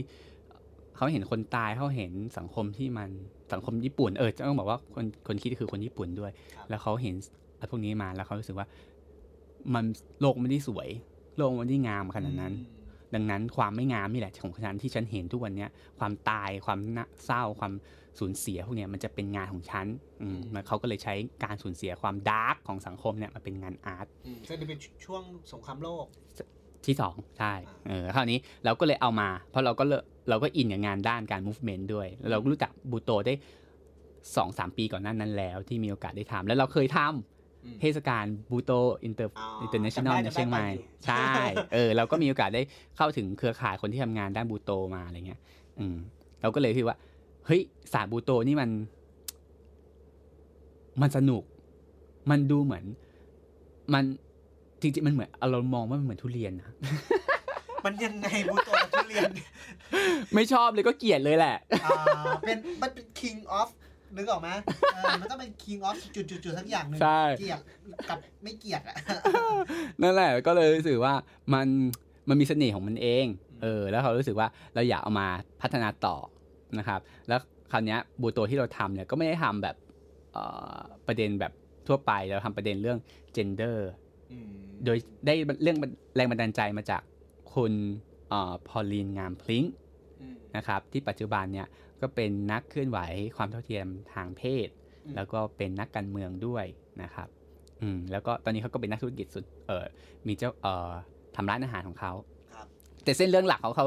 [0.96, 3.10] เขาเห็นคนตายเขาเห็นสังคมที่มัน
[3.54, 7.16] สังคมญี่ปุ่นเออต้องบอกว่าคนคนคิดคือคนญี่ปุ่นด้วยครับแล้วเขาเห็น
[7.58, 8.68] ไอ้พวกนี้มาแล้วเขารู้สึกว่า
[9.74, 9.86] มัน
[10.22, 10.90] โลกไม่ได้สวย
[11.38, 12.83] โลกไม่ได้งามขนาดนั้นอืม
[13.16, 17.74] ดังนั้นความไม่งามนี่แหละของฉันที่ฉันเห็นทุกวันเนี้ยความตายความน่าเศร้าความ
[18.20, 19.86] สูญเสียพวกเนี้ยมันจะเป็นงานของฉัน
[20.22, 26.06] อืมแล้วเขาก็เลยใช้การสูญเสียความ dark ของสังคมเนี่ยมาเป็นงาน artอืมซึ่งนี่เป็นช่วงสงครามโลก
[26.86, 27.54] ที่สองใช่
[27.88, 29.94] เออคราวนี้เราก็เลยเอามา เพราะเราก็เล
[30.30, 33.34] เราก็ in กับงานด้านการ movement ด้วยแล้วเราก็รู้จักบูโตได้
[34.36, 37.43] สองสามปีก่อนหน้านั้นแล้ว ที่มีโอกาสได้ทำแล้วเราเคยทำอืม
[37.82, 38.72] เทศกาลบูโต
[39.04, 40.66] อินเตอร์อ๋อ international จำได้ในเชียงใหม่
[41.06, 42.62] จำได้ไปอยู่ใช่เออเราก็มีโอกาสได้
[42.98, 45.40] เข้าถึงเครือข่ายคนที่ทำงานด้านบูโตมาอะไรเงี้ย
[45.80, 45.96] อืม
[46.42, 46.98] เราก็เลยคิดว่า
[47.46, 47.62] เฮ้ย
[47.94, 48.70] ศาสตร์บูโตนี่มัน
[51.02, 51.44] มันสนุก
[52.30, 52.84] มันดูเหมือน
[53.94, 54.04] มัน
[54.82, 56.70] จริงๆมันเหมือนเรามองว่ามันเหมือนทุเรียนนะ
[57.86, 59.30] มันยังไงบูโตกับทุเรียน
[60.34, 61.98] ไม่ชอบเลยก็เกลียดเลยแหละ อ่า
[62.46, 63.70] เป็นมันเป็น king of
[64.16, 64.50] นึกออกไหม
[64.96, 67.60] เออมันต้องเป็น king of จุดจุดจุดสักอย่างหนึ่งใช่ เกลียด
[68.10, 68.96] กับไม่เกลียดอะ
[70.02, 71.14] นั่นแหละก็เลยรู้สึกว่า
[71.54, 71.68] มัน
[72.30, 73.26] มันมีเสน่ห์ของมันเอง
[73.62, 75.28] เออ แล้วเขารู้สึกว่าเราอยากเอามา
[75.62, 76.16] พัฒนาต่อ
[76.78, 77.40] นะครับ แล้ว
[77.72, 79.76] คราวเนี้ยบูโตที่เราทำเนี่ยก็ไม่ได้ทำแบบ
[80.34, 80.44] เอ่
[80.76, 81.52] อประเด็นแบบ
[81.88, 83.00] ทั่วไปเราทำประเด็นเรื่อง
[83.36, 83.78] gender
[84.86, 85.78] โดยได้เรื่อง
[86.16, 87.02] แรงบันดาลใจมาจาก
[87.54, 87.74] คุณ
[88.68, 89.74] พอลีนงามพลิงค์
[90.56, 91.68] นะครับที่ปัจจุบันเนี่ย
[92.02, 93.00] ก็เป็นนักเคลื่อนไหว
[93.38, 94.68] ความเท่าเทียมทางเพศ
[95.06, 96.66] อืมแล้วก็เป็นนักการเมืองด้วย
[97.02, 97.28] นะครับ
[97.82, 99.86] อืมแล้วก็ตอนนี้เขาก็เป็นนักธุรกิจสุดเออ
[100.28, 100.92] มีเจ้าเอ่อ
[101.36, 102.12] ทำร้านอาหารของเขา
[102.54, 102.68] ครับ
[103.04, 103.86] แต่เส้นเรื่องหลักของเขา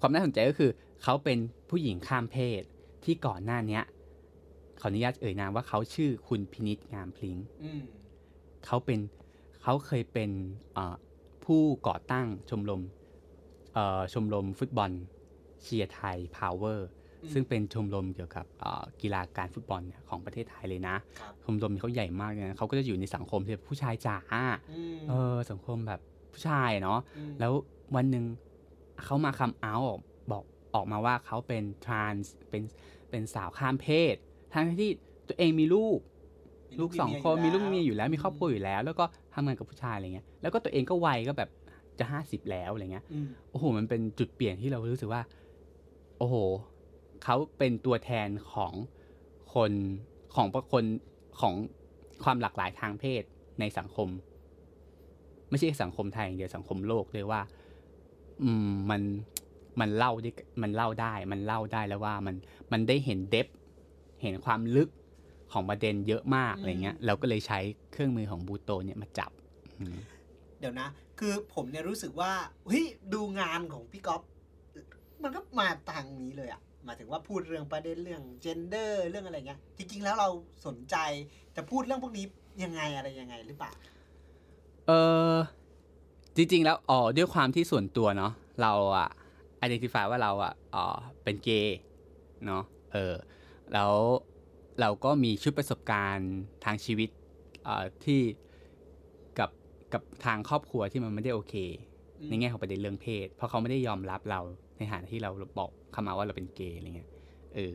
[0.00, 0.70] ความน่าสนใจก็คือ
[1.02, 1.38] เขาเป็น
[1.70, 2.62] ผู้หญิงข้ามเพศ
[3.04, 3.84] ที่ก่อนหน้าเนี้ย
[4.80, 7.82] ขออนุญาตเอ่ยนามว่าเขาชื่อคุณพินิษงามพลิงอืม
[8.66, 8.98] เขาเป็น
[9.62, 10.30] เขาเคยเป็น
[10.74, 10.94] เอ่อ
[11.44, 12.82] ผู้ก่อตั้งชมรม
[13.74, 14.90] เอ่อชมรมฟุตบอล
[15.62, 16.88] เชียร์ไทยพาวเวอร์
[17.22, 24.16] อืมซึ่งเป็นชมรมเกี่ยวกับเอ่อกีฬาการฟุตบอลเนี่ยของประเทศไทยเลยนะครับชมรมนี้เขาใหญ่มากเลยนะเขาก็จะอยู่ในสังคมที่แบบผู้ชายจ๋า
[24.72, 26.00] อืมเออสังคมแบบ
[26.32, 26.98] ผู้ชายเนาะ
[27.30, 27.52] มแล้ว
[27.96, 28.24] วันหนึ่ง
[29.04, 29.88] เขามาคัมเอาท์
[30.32, 32.62] บอกออกมาว่าเขาเป็นทรานส์เป็น
[33.10, 34.14] เป็นสาวข้ามเพศ
[34.54, 34.90] ทั้งที่
[35.28, 35.98] ตัวเองมีลูก
[36.80, 41.50] ลูกสองคนมีลูกมีอยู่แล้วมีครอบครัวอยู่แล้ว แล้วก็ทำงานกับผู้ชายอะไรเงี้ยแล้วก็ตัวเองก็วัยก็แบบ
[41.98, 45.22] จะห้าสิบแล้วอะไรเงี้ยอืมโอ้โหมันเป็นจุดเปลี่ยนที่เรารู้สึกว่า
[46.18, 46.36] โอ้โห
[47.24, 48.72] เขาเป็นตัวแทนของ
[49.54, 49.72] คน
[50.34, 50.84] ของคน
[51.40, 51.54] ของ
[52.24, 53.22] ความหลากหลายทางเพศ
[53.60, 54.08] ในสังคม
[55.50, 57.40] ไม่ใช่สังคมไทยอย่างเดียวสังคมโลกเลยว่า
[58.42, 59.02] อืมมัน
[59.80, 60.30] มันเล่าได้
[60.62, 62.34] มันเล่าได้ มันเล่าได้แล้วว่ามัน
[62.72, 63.46] มันได้เห็นเดฟ
[64.22, 64.88] เห็นความลึก
[65.52, 67.58] ของประเด็นเยอะมากอะไรเงี้ยเราก็เลยใช้
[67.92, 69.30] เครื่องมือของบูโตเนี่ยมาจับ
[69.78, 69.96] อืม
[70.60, 72.32] เดี๋ยวนะ คือผมเนี่ยรู้สึกว่า
[72.66, 74.22] เฮ้ยดูงานของพี่ก๊อฟ
[75.22, 80.28] มันก็มาทางนี้เลยอะหมายถึงว่าพูดเรื่องประเด็นเรื่อง gender เรื่องอะไรเงี้ย จริง ๆ แล้วเรา
[80.66, 80.96] สนใจ
[81.56, 82.24] จะพูดเรื่องพวกนี้
[82.64, 83.72] ยังไงอะไรยังไงหรือเปล่า
[84.86, 84.90] เอ
[85.32, 85.34] อ
[86.36, 89.08] จริง ๆ แล้วอ๋อด้วยความที่ส่วนตัวเนาะเราอะ
[89.64, 90.86] identify ว่าเราอะอ๋อ
[91.24, 91.78] เป็นเกย์
[92.46, 93.14] เนาะเออ
[93.72, 93.92] แล้ว
[94.80, 97.08] เราก็มีชุดประสบการณ์ทางชีวิต
[97.64, 98.20] เอ่อที่
[99.38, 99.50] กับ
[99.92, 101.54] กับทางครอบครัวที่มันไม่ได้โอเค
[102.18, 104.40] อืมในแง่ของประเด็นเรื่องเพศ เพราะเขาไม่ได้ยอมรับเรา
[104.78, 107.10] ในฐานะที่เราบอกเข้ามาว่าเราเป็นเกย์อะไรเงี้ย
[107.54, 107.72] เออ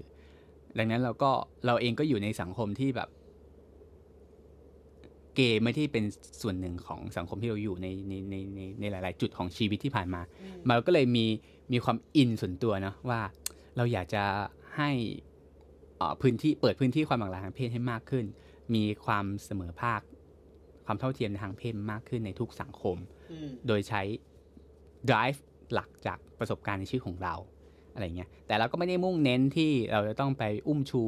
[0.78, 1.32] ดังนั้นเราก็
[1.66, 3.10] เราเองก็อยู่ในสังคมที่แบบ
[5.36, 6.06] เกย์ไม่ได้เป็น
[6.42, 10.22] ส่วนหนึ่งของสังคมที่เราอยู่ในในในในในหลาย ๆ จุดของชีวิตที่ผ่านมา
[10.70, 11.26] มันก็เลยมี
[11.72, 13.22] มีความอินส่วนตัวเนอะว่า
[13.78, 14.24] เราอยากจะ
[14.78, 14.92] ให้
[15.98, 18.26] เอ่อพื้นที่เปิดพื้นที่ความหลากหลายทางเพศให้มากขึ้น
[18.74, 20.02] มีความเสมอภาค
[20.86, 22.98] ความเท่าเทียมทางเพศมากขึ้นในทุกสังคม
[23.32, 24.02] อืมโดยใช้
[25.10, 25.40] drive
[25.74, 27.36] หลักจากประสบการณ์ในชีวิตของเรา
[27.94, 31.04] อะไรเงี้ยแต่เราก็ไม่ได้มุ่งเน้นที่เราจะต้องไปอุ้มชู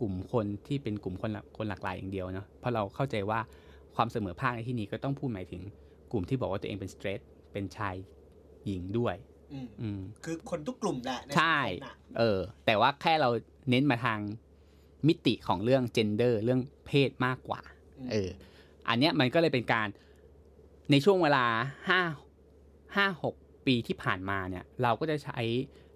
[0.00, 3.40] กลุ่มคนที่เป็นกลุ่มคนหลากคนหลากหลายอย่างเดียวเนาะเพราะเราเข้าใจว่า
[3.96, 5.62] ความเสมอภาคในที่นี้ก็ต้องพูดหมายถึง
[6.12, 7.20] กลุ่มที่บอกว่าตัวเองเป็นสเตรท
[7.52, 7.94] เป็นชาย
[8.66, 9.16] หญิงด้วย
[9.52, 13.30] อืมอืมคือคนทุกกลุ่มแหละนใช่สังคมน่ะเออ แต่ว่าแค่เรา
[13.70, 14.20] เน้นมาทาง
[15.06, 17.60] มิติของเรื่อง gender เรื่องเพศมากกว่า
[18.12, 18.30] เออ
[18.88, 19.88] อันเนี้ยมันก็เลยเป็นการ
[20.90, 21.44] ในช่วงเวลา
[21.88, 22.00] ห้า
[22.96, 23.34] ห้าหก
[23.66, 25.40] ปีที่ผ่านมาเนี่ยเราก็จะใช้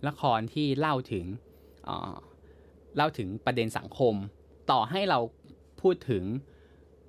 [0.09, 1.27] ละครที่เล่าถึง
[1.85, 2.17] เอ่อ
[2.97, 4.15] เล่าถึงประเด็นสังคม
[4.71, 5.19] ต่อให้เรา
[5.81, 6.25] พูดถึง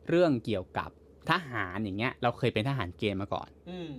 [0.09, 0.89] เรื่องเกี่ยวกับ
[1.29, 3.89] ทหารอย่างเงี้ย เราเคยเป็นทหารเกณฑ์มาก่อนอืม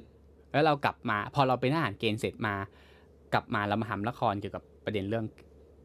[0.53, 2.55] แล้วเรากลับมา พอเราเป็นทหารเกณฑ์เสร็จมา
[3.35, 5.27] กลับมาเรามาทำละครเกี่ยวกับประเด็นเรื่อง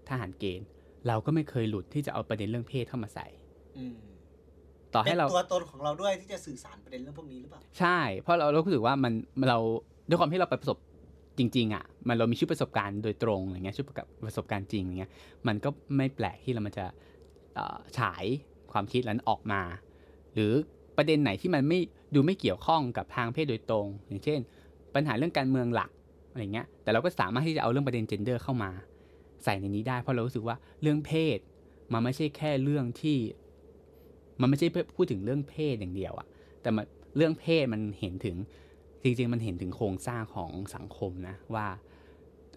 [0.10, 0.68] ทหารเกณฑ์
[1.08, 3.28] เราก็ไม่เคยหลุดที่จะเอาประเด็นเรื่องเพศเข้ามาใส่
[3.78, 3.96] อืม
[4.94, 9.13] ต่อเป็ให้นเราตัวตนของเราด้วยที่จะสื่อสารประเด็นเรื่องพวกนี้หรือเปล่าใช่ เพราะเราเรารู้สึกว่ามัน
[9.50, 9.60] เรา
[10.08, 10.78] ด้วยความที่เราไปประสบ
[11.38, 13.86] จริง ๆอะมันเรามีชุดประสบการณ์โดยตรงอย่างเงี้ยชุด
[14.26, 15.12] ประสบการณ์จริงอย่างเงี้ย
[15.48, 16.86] มันก็ไม่แปลกที่เรามันจะ
[17.98, 18.26] ฉาย
[18.72, 19.62] ความคิดนั้นออกมา
[20.34, 20.52] หรือ
[20.98, 21.80] ประเด็นไหนที่มันไม่
[22.15, 24.39] ดูไม่เกี่ยวข้องกับทางเพศโดยตรง อย่างเช่น
[24.96, 25.91] ปัญหาเรื่องการเมืองหลัก
[26.32, 28.72] อะไรเงี้ยแต่เราก็สามารถที่จะเอาเรื่องประเด็น gender เข้ามา
[29.43, 31.38] ใส่ในนี้ได้ เพราะเรารู้สึกว่าเรื่องเพศ
[31.93, 33.17] มันไม่ใช่แค่เรื่องที่
[34.41, 36.28] มันไม่ใช่พูดถึงเรื่องเพศอย่างเดียวอะ
[36.62, 36.86] แต่มัน
[37.17, 38.36] เรื่องเพศมันเห็นถึง
[39.04, 41.68] จริงๆมันเห็นถึงโครงสร้างของสังคมนะว่า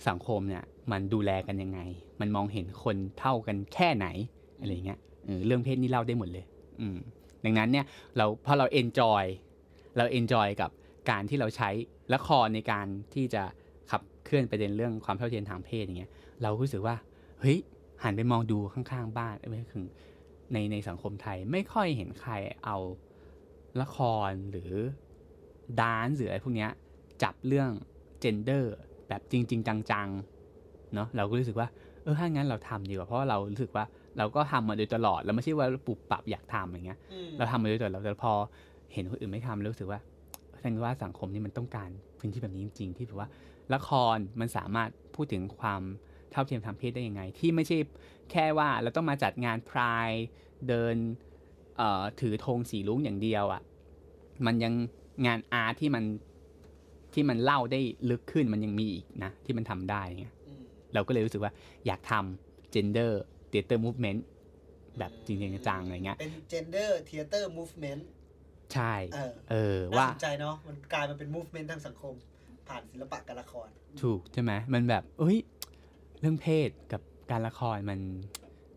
[0.08, 1.80] สังคมเนี่ยมันดูแลกันยังไง
[2.20, 4.06] มันมองเห็นคนเท่ากันแค่ไหน
[4.60, 4.98] อะไรเงี้ย
[5.46, 6.44] เรื่องเพศนี่เล่าได้หมดเลย
[6.80, 6.98] อืม
[7.44, 9.24] ดังนั้นเนี่ยเราพอเราเอนจอย
[9.96, 10.70] เรา enjoy กับ
[11.10, 11.70] การที่เราใช้
[12.14, 13.42] ละครในการที่จะ
[13.90, 16.10] ขับเคลื่อนประเด็นเรื่องความเท่าเทียมทางเพศอย่างเงี้ย
[16.42, 16.96] เรารู้สึกว่า
[17.40, 17.58] เฮ้ย
[18.02, 19.84] หันไปมองดูข้างๆ บ้านไม่ถึง
[20.52, 22.32] ในในสังคมไทยไม่ค่อยเห็นใคร
[22.64, 22.76] เอา
[23.80, 23.98] ละค
[24.28, 24.72] รหรือ
[25.80, 26.70] dance หรืออะไรพวกเนี้ย
[27.22, 27.70] จับเรื่อง
[28.20, 28.74] gender
[29.08, 31.68] แบบจริงๆจังๆเนาะเราก็รู้สึกว่า
[32.02, 33.84] เออถ้างั้นเราทำดีกว่าเพราะว่าเรารู้สึกว่า
[34.18, 38.32] เราก็ทำมาโดยตลอดเราไม่ใช่ว่าปุบปับอยากทำอย่างเงี้ยอืมเราทำมาโดยตลอดแต่พอ
[38.92, 40.00] เห็นคนอื่นไม่ทำแล้วรู้สึกว่า
[40.56, 43.28] แสดงว่าสังคมนี่มันต้องการพื้นที่แบบนี้จริงๆที่แบบว่า
[43.74, 45.82] ละครมันสามารถพูดถึงความ
[46.30, 47.78] เท่าเทียมทางเพศได้ยังไง ที่ไม่ใช่
[48.30, 50.10] แค่ว่าเราต้องมาจัดงานพราย
[50.68, 50.94] เดิน
[51.76, 53.62] เอ่อถือธงสีลุ้งอย่างเดียวอะ่ะ
[54.46, 54.74] มันยัง
[55.26, 56.04] งานอาร์ตที่มัน
[57.14, 57.80] ที่มันเล่าได้
[58.10, 60.62] ลึกขึ้นมันยังมีอีกนะ ที่มันทำได้อย่างเงี้ยอืม
[60.94, 61.52] เราก็เลยรู้สึกว่า
[61.86, 63.12] อยากทำ gender
[63.50, 64.20] theater movement
[64.98, 68.02] แบบจริงๆจังๆอะไรเงี้ยเป็น gender theater movement
[68.74, 72.14] ใช่ เออเออน่าว่าสนใจเนาะมันกลายมาเป็น movement ทางสังคม
[72.68, 73.68] ผ่านศิลปะการละคร
[74.02, 75.38] ถูกใช่ไหมมันแบบเอ้ย
[76.20, 78.00] เรื่องเพศกับการละครมัน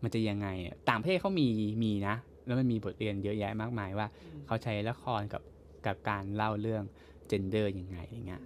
[0.02, 1.46] มันจะยังไงอะต่างประเทศเขามี
[1.84, 5.42] มีนะ แล้วมันมีบทเรียนเยอะแยะมากมายว่าอืมเขาใช้ละครกับ
[5.86, 6.84] กับการเล่าเรื่อง
[7.30, 8.42] gender ยังไงอย่างเงี้ย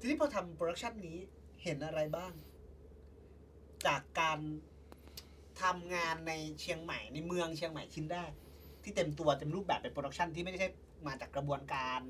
[0.00, 1.18] ทีนี้พอทำโปรดักชันนี้
[1.62, 2.32] เห็นอะไรบ้าง
[3.86, 4.38] จากการ
[5.62, 8.32] ทำงานในเชียงใหม่ในเมืองเชียงใหม่ชิ้นแรก
[8.82, 10.68] ที่เต็มตัวเต็มรูปแบบเป็น production ที่ไม่ใช่
[11.06, 12.00] มาจากกระบวนการ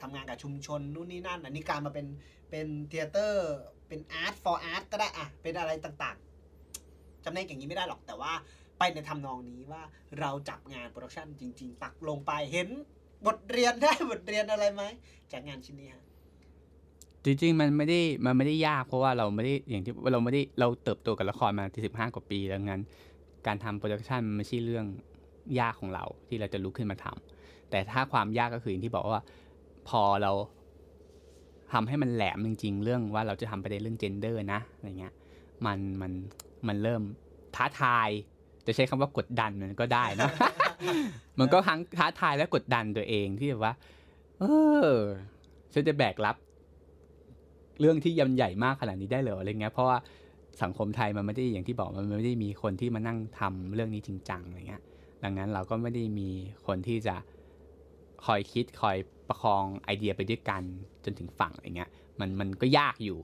[0.00, 2.06] ทำงานกับชุมชนนู่นนี่นั่น อันนี้การมาเป็น
[2.50, 3.54] เป็นเทเตอร์
[3.88, 8.32] เป็นอาร์ต for art ก็ได้อะเป็นอะไรต่างๆจำแนกอย่างนี้ไม่ได้หรอกแต่ว่า
[8.78, 9.82] ไปในทำนองนี้ว่า
[10.20, 12.68] เราจับงาน production จริง ๆ ตักลงไปเห็น
[13.26, 14.82] บทเรียนได้บทเรียนอะไรไหม
[15.32, 16.02] จากงานชิ้นนี้ฮะ
[17.24, 22.80] จริงๆมันไม่ได้มันไม่ได้ยากเพราะว่าเราไม่ได้อย่างที่เราไม่ได้เราเติบโตกับละครมาที่สิบห้ากว่าปีดังนั้น
[23.46, 24.86] การทำโปรดักชันมันไม่ใช่เรื่อง
[25.60, 29.22] ยากของเราที่เราจะลุกขึ้นมาทำแต่ถ้าความยากก็คืออย่างที่บอกว่า
[29.88, 30.32] พอเรา
[31.72, 35.12] ทำให้มันแหลมจริง ๆ เรื่องว่าเราจะทำประเด็นเรื่องเจนเดอร์นะอะไรเงี้ย
[35.66, 36.12] มันมัน
[36.66, 37.02] มันเริ่ม
[37.56, 38.08] ท้าทาย
[38.66, 40.30] จะใช้คำว่ากดดันมันก็ได้นะ
[41.38, 43.74] มันก็ทั้งท้าทายและกดดันตัวเองที่แบบว่า
[44.40, 44.44] เอ
[44.88, 44.92] อ
[45.72, 46.36] ฉันจะแบกรับ
[47.80, 49.98] เรื่องที่ยำใหญ่มากขนาดนี้ได้เหรออะไรเงี้ยเพราะว่า
[50.62, 54.82] สังคมไทยมันไม่ได้อย่างที่บอกมันไม่ได้มีคนที่มานั่งทำเรื่องนี้จริงจังอะไรเงี้ย
[55.22, 56.28] ดังนั้นเราก็ไม่ได้มี
[56.66, 57.16] คนที่จะ
[58.26, 58.96] คอยคิดคอย
[59.28, 60.62] ประคองไอเดียไปด้วยกัน
[61.04, 63.18] จนถึงฝั่งอะไรเงี้ย มันมันก็ยากอยู่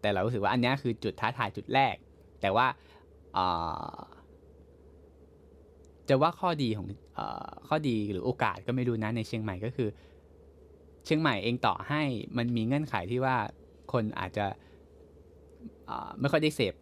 [0.00, 1.94] แต่เรารู้สึกว่าอันนี้คือจุดท้าทายจุดแรก
[2.40, 2.66] แต่ว่า
[3.36, 3.38] อ
[3.96, 3.98] อ
[6.08, 9.88] จะว่าข้อดีของเออข้อดีหรือโอกาสก็ไม่รู้นะในเชียงใหม่ก็คือ
[11.04, 12.02] เชียงใหม่เองต่อให้
[12.36, 13.36] มันมีเงื่อนไขที่ว่า
[13.92, 14.46] คนอาจจะ
[15.86, 16.74] เอ่อไม่ค่อยได้เสพ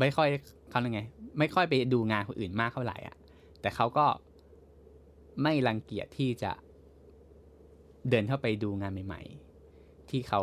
[0.00, 0.28] ไม่ค่อย
[0.70, 1.02] เขาเรียกไง
[1.38, 3.16] ไม่ค่อยไปดูงานคนอื่นมากเท่าไหร่อะ
[3.60, 4.06] แต่เขาก็
[5.42, 6.52] ไม่รังเกียจที่จะ
[8.10, 9.20] เดินเข้าไปดูงานใหม่
[9.66, 10.40] ๆ ที่เขา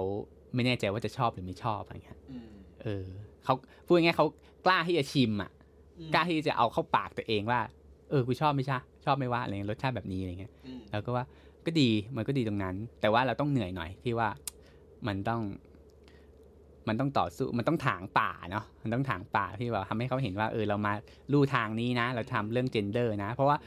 [0.53, 3.05] ไม่แน่ใจว่าจะชอบหรือไม่ชอบอะไรเงี้ยอืมเออ
[3.43, 3.53] เขา
[3.85, 4.27] พูดง่ายๆเขา
[4.65, 5.51] กล้าที่จะชิมอะ
[5.97, 7.59] อืมกล้าที่จะเอาเข้าปากตัวเองว่า
[8.11, 11.25] เออกูชอบไม่ใช่ชอบไม่ว่าอะไรเงี้ยรสชาติแบบนี้อะไรเงี้ยอืมแล้วก็ว่า
[11.65, 14.29] ก็ดีมันก็ดีตรงนั้น แต่ว่าเราต้องเหนื่อยหน่อยที่ว่า
[15.07, 15.41] มันต้อง
[16.87, 20.93] มันต้องต่อสู้มันต้องถางป่าเนาะมันต้องถางป่าที่แบบทำให้เขาเห็นว่าเออเรามา
[21.31, 23.57] ลู่ทางนี้นะ เราทำเรื่องเจนเดอร์นะ เพราะว่า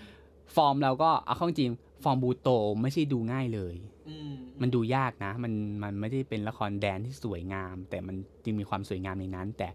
[0.57, 1.71] ฟอร์มเราก็เอาเข้าจริง
[2.05, 2.49] ฟอร์มบูโต
[2.83, 3.75] ไม่ใช่ดูง่ายเลย
[4.09, 5.53] อืมมันดูยากนะ มัน
[5.83, 9.69] มันไม่ได้เป็นละคร dance ที่สวยงาม แต่มันจึงมีความสวยงามในนั้น แต่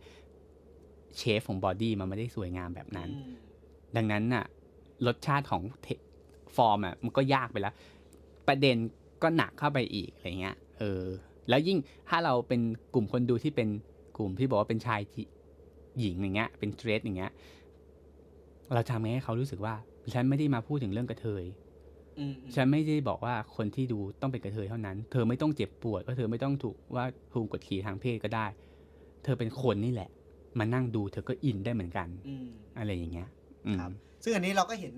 [1.18, 3.34] shape ของ body มันไม่ได้สวยงามแบบนั้นอืม
[3.96, 4.46] ดังนั้นน่ะ
[5.08, 5.88] รสชาติของ the
[6.56, 7.74] form อะมันก็ยากไปแล้ว
[8.48, 8.76] ประเด็น
[9.24, 11.04] ก็หนักเข้าไปอีกอะไรเงี้ยเออ
[11.50, 11.78] แล้วยิ่ง
[12.10, 12.62] ถ้าเราเป็น
[12.94, 13.68] กลุ่มคนดูที่เป็น
[14.18, 15.26] กลุ่มที่บอกว่าเป็นชายจริง
[16.00, 17.32] หญิงแท้อย่างเงี้ย เป็น straight อย่างเงี้ย
[18.74, 19.76] เราทำไงให้เขารู้สึกว่า
[20.14, 21.44] ฉันไม่ได้มาพูดถึงเรื่องกระเทย
[22.20, 28.46] อืมฉันไม่ได้บอกว่าคนที่ดูต้องเป็นกระเทยเท่านั้น เธอไม่ต้องเจ็บปวดว่าเธอไม่ต้องถูกว่าถูกกดขี่ทางเพศก็ได้
[29.24, 30.10] เธอเป็นคนนี่แหละ
[30.60, 33.30] มานั่งดูเธอก็อินได้เหมือนกันอืมอะไรอย่างเงี้ย
[33.67, 33.92] อืมครับ
[34.24, 34.94] ซึ่งอันนี้เราก็เห็น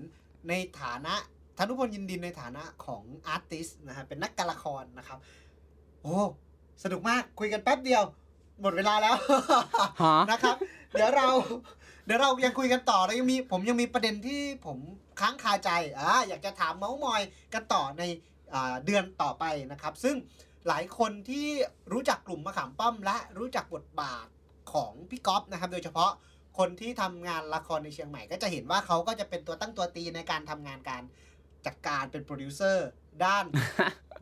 [0.48, 1.14] ในฐานะ
[1.58, 5.18] ธนุพลยินดินในฐานะของอาร์ติสนะฮะเป็นนักการละครนะครับ
[6.02, 6.18] โอ้
[6.82, 8.02] สนุกมากคุยกันแป๊บเดียว
[8.60, 9.14] หมดเวลาแล้ว
[10.30, 10.56] นะครับ
[10.92, 11.28] เดี๋ยวเรา
[12.06, 14.78] เดี๋ยวเรายังคุยกันต่อแล้วยังมีผมยังมีประเด็นที่ผม
[15.20, 17.22] ค้างคาใจอ่าอยากจะถามเมาส์มอย
[17.54, 18.02] กันต่อใน
[18.54, 18.56] อ
[18.86, 20.16] เดือนต่อไปนะครับ ซึ่ง
[20.68, 21.46] หลายคนที่
[21.92, 24.26] รู้จักกลุ่มมะขามป้อมและรู้จักบทบาท
[24.72, 26.10] ของพี่ก๊อฟนะครับ โดยเฉพาะ
[26.58, 31.02] คนที่ทำงานละครในเชียงใหม่ ก็จะเห็นว่าเขาก็จะเป็นตัวตั้งตัวตีในการทำงานการ
[31.66, 32.88] จัดการเป็นโปรดิวเซอร์
[33.24, 33.44] ด้าน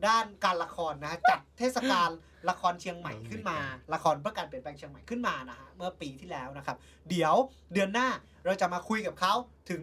[0.06, 2.10] ด้านการละครนะฮะจัดเทศกาล
[2.50, 3.58] ละครเชียงใหม่ขึ้นมา
[3.94, 6.76] ละครเพื่อการเปลี่ยนแปลงเชียงใหม่ขึ้นมานะฮะเมื่อปีที่แล้วนะครับ
[7.10, 7.34] เดี๋ยว
[7.72, 8.08] เดือนหน้า
[8.44, 9.32] เราจะมาคุยกับเขา
[9.70, 9.80] ถึง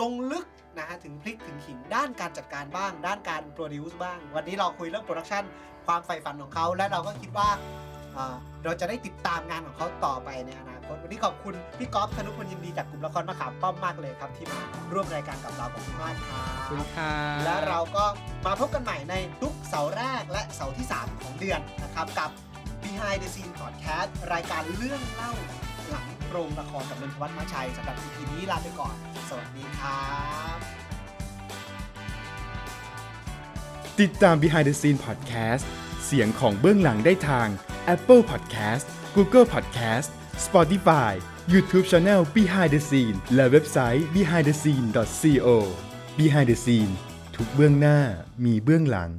[0.00, 0.46] ลงลึก
[0.78, 5.44] นะฮะถึงพลิกถึงขิงด้านการจัดการบ้าง ด้านการ produce บ้าง วันนี้เราคุยเรื่อง production
[5.86, 7.48] ความใฝ่ฝันของเขาและเราก็คิดว่า
[8.16, 14.60] อ่าเราจะได้ติดตามงานของเขาต่อไปในอนา คตวันนี้ขอบคุณพี่ก๊อฟธนุพลยินดีจากกลุ่มละครมะขามป้อมมากเลยครับ ที่มา
[14.92, 17.12] ร่วมรายการกับเราขอบคุณมากครัขอบคุณบค่ะ
[17.44, 18.04] และเราก็
[18.46, 22.30] มาพบกันใหม่ในทุกเสาร์แรกและเสาร์ที่ 3 ของเดือนนะครับกับ
[22.82, 25.32] Behind the Scene Podcast รายการเรื่องเล่า
[25.88, 28.94] หลังโรงละครกับนนทวัฒน์มาชัยสำหรับ EP นี้ลาไปก่อน
[29.28, 30.04] สวัสดีครั
[30.54, 30.56] บ
[34.00, 35.64] ติดตาม Behind the Scene Podcast
[36.04, 37.48] เสียงของเบื้องหลังได้ทาง
[37.94, 38.84] Apple Podcast
[39.16, 40.08] Google Podcast
[40.48, 41.12] Spotify
[41.52, 45.48] YouTube Channel Behind the Scene และเว็บไซต์ behindthescene.co
[46.18, 46.92] Behind the Scene
[47.36, 47.98] ทุกเบื้องหน้า
[48.44, 49.10] มีเบื้องหลัง